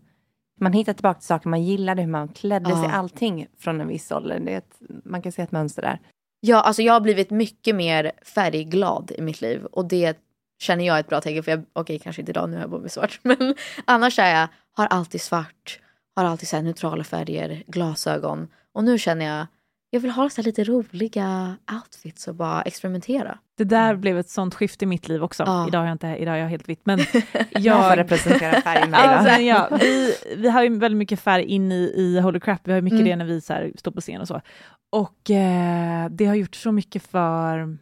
[0.62, 2.84] man hittar tillbaka till saker man gillade, hur man klädde ja.
[2.84, 4.40] sig, allting från en viss ålder.
[4.40, 6.00] Det ett, man kan se ett mönster där.
[6.40, 10.18] Ja, alltså jag har blivit mycket mer färgglad i mitt liv och det
[10.62, 12.64] känner jag är ett bra tecken för jag, okej okay, kanske inte idag, nu har
[12.64, 15.80] jag på mig svart, men annars är jag, har alltid svart,
[16.16, 19.48] har alltid så neutrala färger, glasögon och nu känner jag,
[19.90, 23.38] jag vill ha så lite roliga outfits och bara experimentera.
[23.58, 25.44] Det där blev ett sånt skifte i mitt liv också.
[25.44, 25.68] Ja.
[25.68, 26.82] Idag, har jag inte, idag är jag helt vitt.
[26.84, 27.00] Men
[27.50, 31.72] jag, får representera färg med alltså, ja, vi, vi har ju väldigt mycket färg in
[31.72, 32.62] i, i Holy Crap.
[32.64, 33.10] Vi har mycket mm.
[33.10, 34.42] det när vi så här, står på scen och så.
[34.90, 37.78] Och eh, det har gjort så mycket för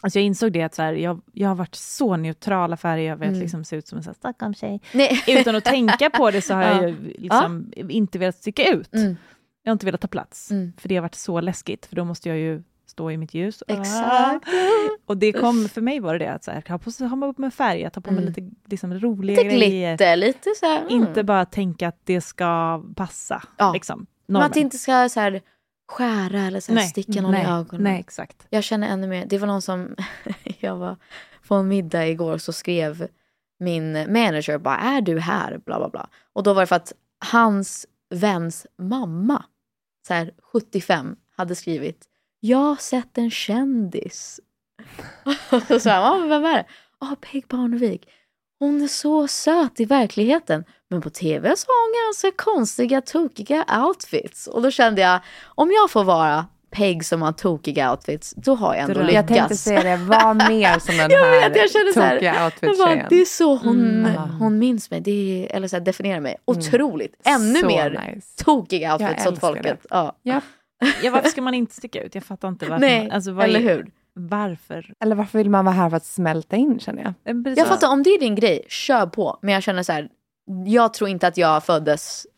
[0.00, 3.16] Alltså jag insåg det att så här, jag, jag har varit så neutrala färger, jag
[3.16, 3.40] vet mm.
[3.40, 4.80] liksom se ut som en Stockholmstjej.
[5.26, 6.82] Utan att tänka på det så har ja.
[6.82, 7.84] jag liksom ja.
[7.88, 8.94] inte velat sticka ut.
[8.94, 9.16] Mm.
[9.68, 10.72] Jag har inte velat ta plats, mm.
[10.78, 13.62] för det har varit så läskigt, för då måste jag ju stå i mitt ljus.
[13.68, 14.48] Exakt.
[15.06, 17.28] Och det kom, för mig var det det att så här, ha, på, ha mig
[17.28, 18.34] upp med färg, ta på mig Mm.
[18.34, 19.96] lite liksom, roliga Lite grejer.
[19.96, 20.80] glitter, lite så här.
[20.80, 20.90] mm.
[20.90, 23.42] Inte bara tänka att det ska passa.
[23.56, 23.72] Ja.
[23.72, 25.40] Liksom, Men att det inte ska så här,
[25.88, 27.82] skära eller så här, Nej, sticka någon nej, i ögonen.
[27.84, 28.46] Nej, exakt.
[28.50, 29.94] Jag känner ännu mer, det var någon som,
[30.60, 30.96] jag var
[31.48, 33.08] på en middag igår så skrev
[33.60, 35.60] min manager bara, är du här?
[35.66, 36.08] Bla bla bla.
[36.32, 36.92] Och då var det för att
[37.32, 39.44] hans väns mamma,
[40.08, 42.04] så här 75, hade skrivit,
[42.40, 44.40] jag har sett en kändis.
[45.50, 46.66] Och så sa han, vem är det?
[47.00, 48.08] Ja, Peg Parnevik.
[48.58, 50.64] Hon är så söt i verkligheten.
[50.88, 54.46] Men på tv så har hon ganska konstiga, tokiga outfits.
[54.46, 58.74] Och då kände jag, om jag får vara Peg som har tokiga outfits, då har
[58.74, 59.06] jag ändå Dröm.
[59.06, 59.30] lyckats.
[59.30, 62.32] Jag tänkte säga det, var mer som den Jag här vet, jag känner här, tokiga
[62.34, 63.06] bara, outfit-tjejen.
[63.10, 64.14] det är så hon, Mm.
[64.38, 65.10] hon minns mig, det
[65.50, 66.36] är, eller så här, definierar mig.
[66.44, 67.14] Otroligt.
[67.24, 68.44] Ännu Så mer nice.
[68.44, 69.86] tokiga outfits Jag åt folket.
[69.90, 70.16] Ja.
[70.22, 70.40] Ja.
[71.02, 72.14] Ja, varför ska man inte sticka ut?
[72.14, 72.80] Jag fattar inte varför.
[72.86, 73.86] Nej, man, alltså, vad eller är- hur?
[74.14, 74.92] Varför?
[75.00, 77.44] Eller varför vill man vara här för att smälta in känner jag?
[77.44, 77.58] Precis.
[77.58, 79.38] Jag fattar, om det är din grej, kör på.
[79.42, 80.08] Men jag känner så här,
[80.66, 82.37] jag tror inte att jag föddes mm,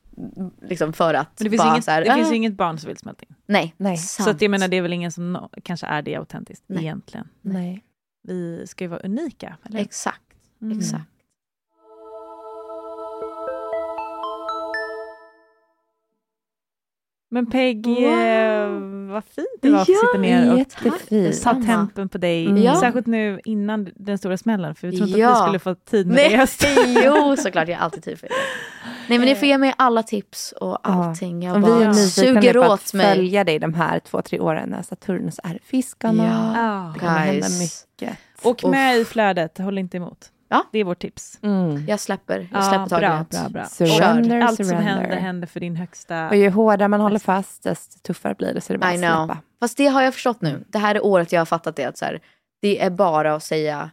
[0.63, 2.55] liksom för att Men det finns, bara inget, så här, det finns "Ah." ju inget
[2.55, 3.35] barn som vill smälta in.
[3.47, 3.97] Nej, Nej.
[3.97, 4.25] sant.
[4.25, 6.83] Så att jag menar, det är väl ingen som nå- kanske är det autentiskt Nej.
[6.83, 7.29] egentligen.
[7.43, 7.85] Nej.
[8.23, 9.57] Vi ska ju vara unika.
[9.65, 9.81] Eller?
[9.81, 10.23] Exakt,
[10.63, 10.79] Mm.
[10.79, 11.05] exakt.
[17.33, 17.99] Men Peg, Wow.
[18.05, 18.69] eh,
[19.13, 21.43] vad fint det var att Ja, sitta ner och Jättefint.
[21.43, 22.47] ta tempen på dig.
[22.47, 22.63] Mm.
[22.63, 22.81] Ja.
[22.81, 25.35] Särskilt nu innan den stora smällen, för vi trodde att Ja.
[25.35, 26.65] vi skulle få tid med det i Nej, höst.
[27.05, 28.35] jo såklart, jag har alltid tid för det.
[29.11, 31.43] Nej men ni får ge mig alla tips och allting.
[31.43, 33.07] Jag Och vi är bara suger åt att mig.
[33.07, 36.25] följa dig de här två, tre åren när Saturnus är fiskarna.
[36.57, 36.91] Ja.
[36.95, 38.19] Det kommer hända mycket.
[38.43, 40.31] Och med i flödet, håll inte emot.
[40.49, 40.65] Ja.
[40.73, 41.39] Det är vårt tips.
[41.43, 41.87] Mm.
[41.89, 43.31] Jag släpper, jag Ja, släpper bra, taget.
[43.31, 43.65] bra, bra.
[43.65, 44.91] Surrender, Och allt som surrender.
[44.93, 46.29] händer, händer för din högsta...
[46.29, 48.61] Och ju hårdare man håller fast, desto tuffare blir det.
[48.61, 49.27] Så det är bara I att know.
[49.27, 49.41] släppa.
[49.61, 50.65] Fast det har jag förstått nu.
[50.69, 51.85] Det här är året jag har fattat det.
[51.85, 52.21] Att så här,
[52.63, 53.91] det är bara att säga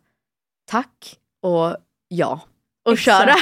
[0.70, 1.76] tack och
[2.08, 2.40] ja.
[2.92, 3.36] Och köra.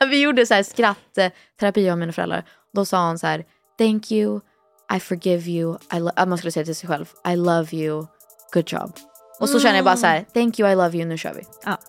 [0.10, 2.44] Vi gjorde så här skrattterapi och mina föräldrar.
[2.72, 3.44] Då sa hon så här,
[3.78, 4.40] thank you,
[4.96, 8.06] I forgive you, I man skulle säga till sig själv, I love you,
[8.52, 8.92] good job.
[9.40, 11.42] Och så känner jag bara så här, thank you, I love you, nu kör vi.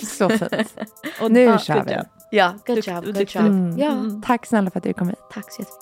[0.06, 0.52] Så fint.
[1.22, 1.94] Och Nu ja, kör vi.
[1.94, 2.06] job.
[2.32, 3.46] Ja, good job, good job.
[3.46, 3.80] Mm.
[3.80, 5.20] Ja, Tack snälla för att du kom hit.
[5.34, 5.82] tack så jättemycket.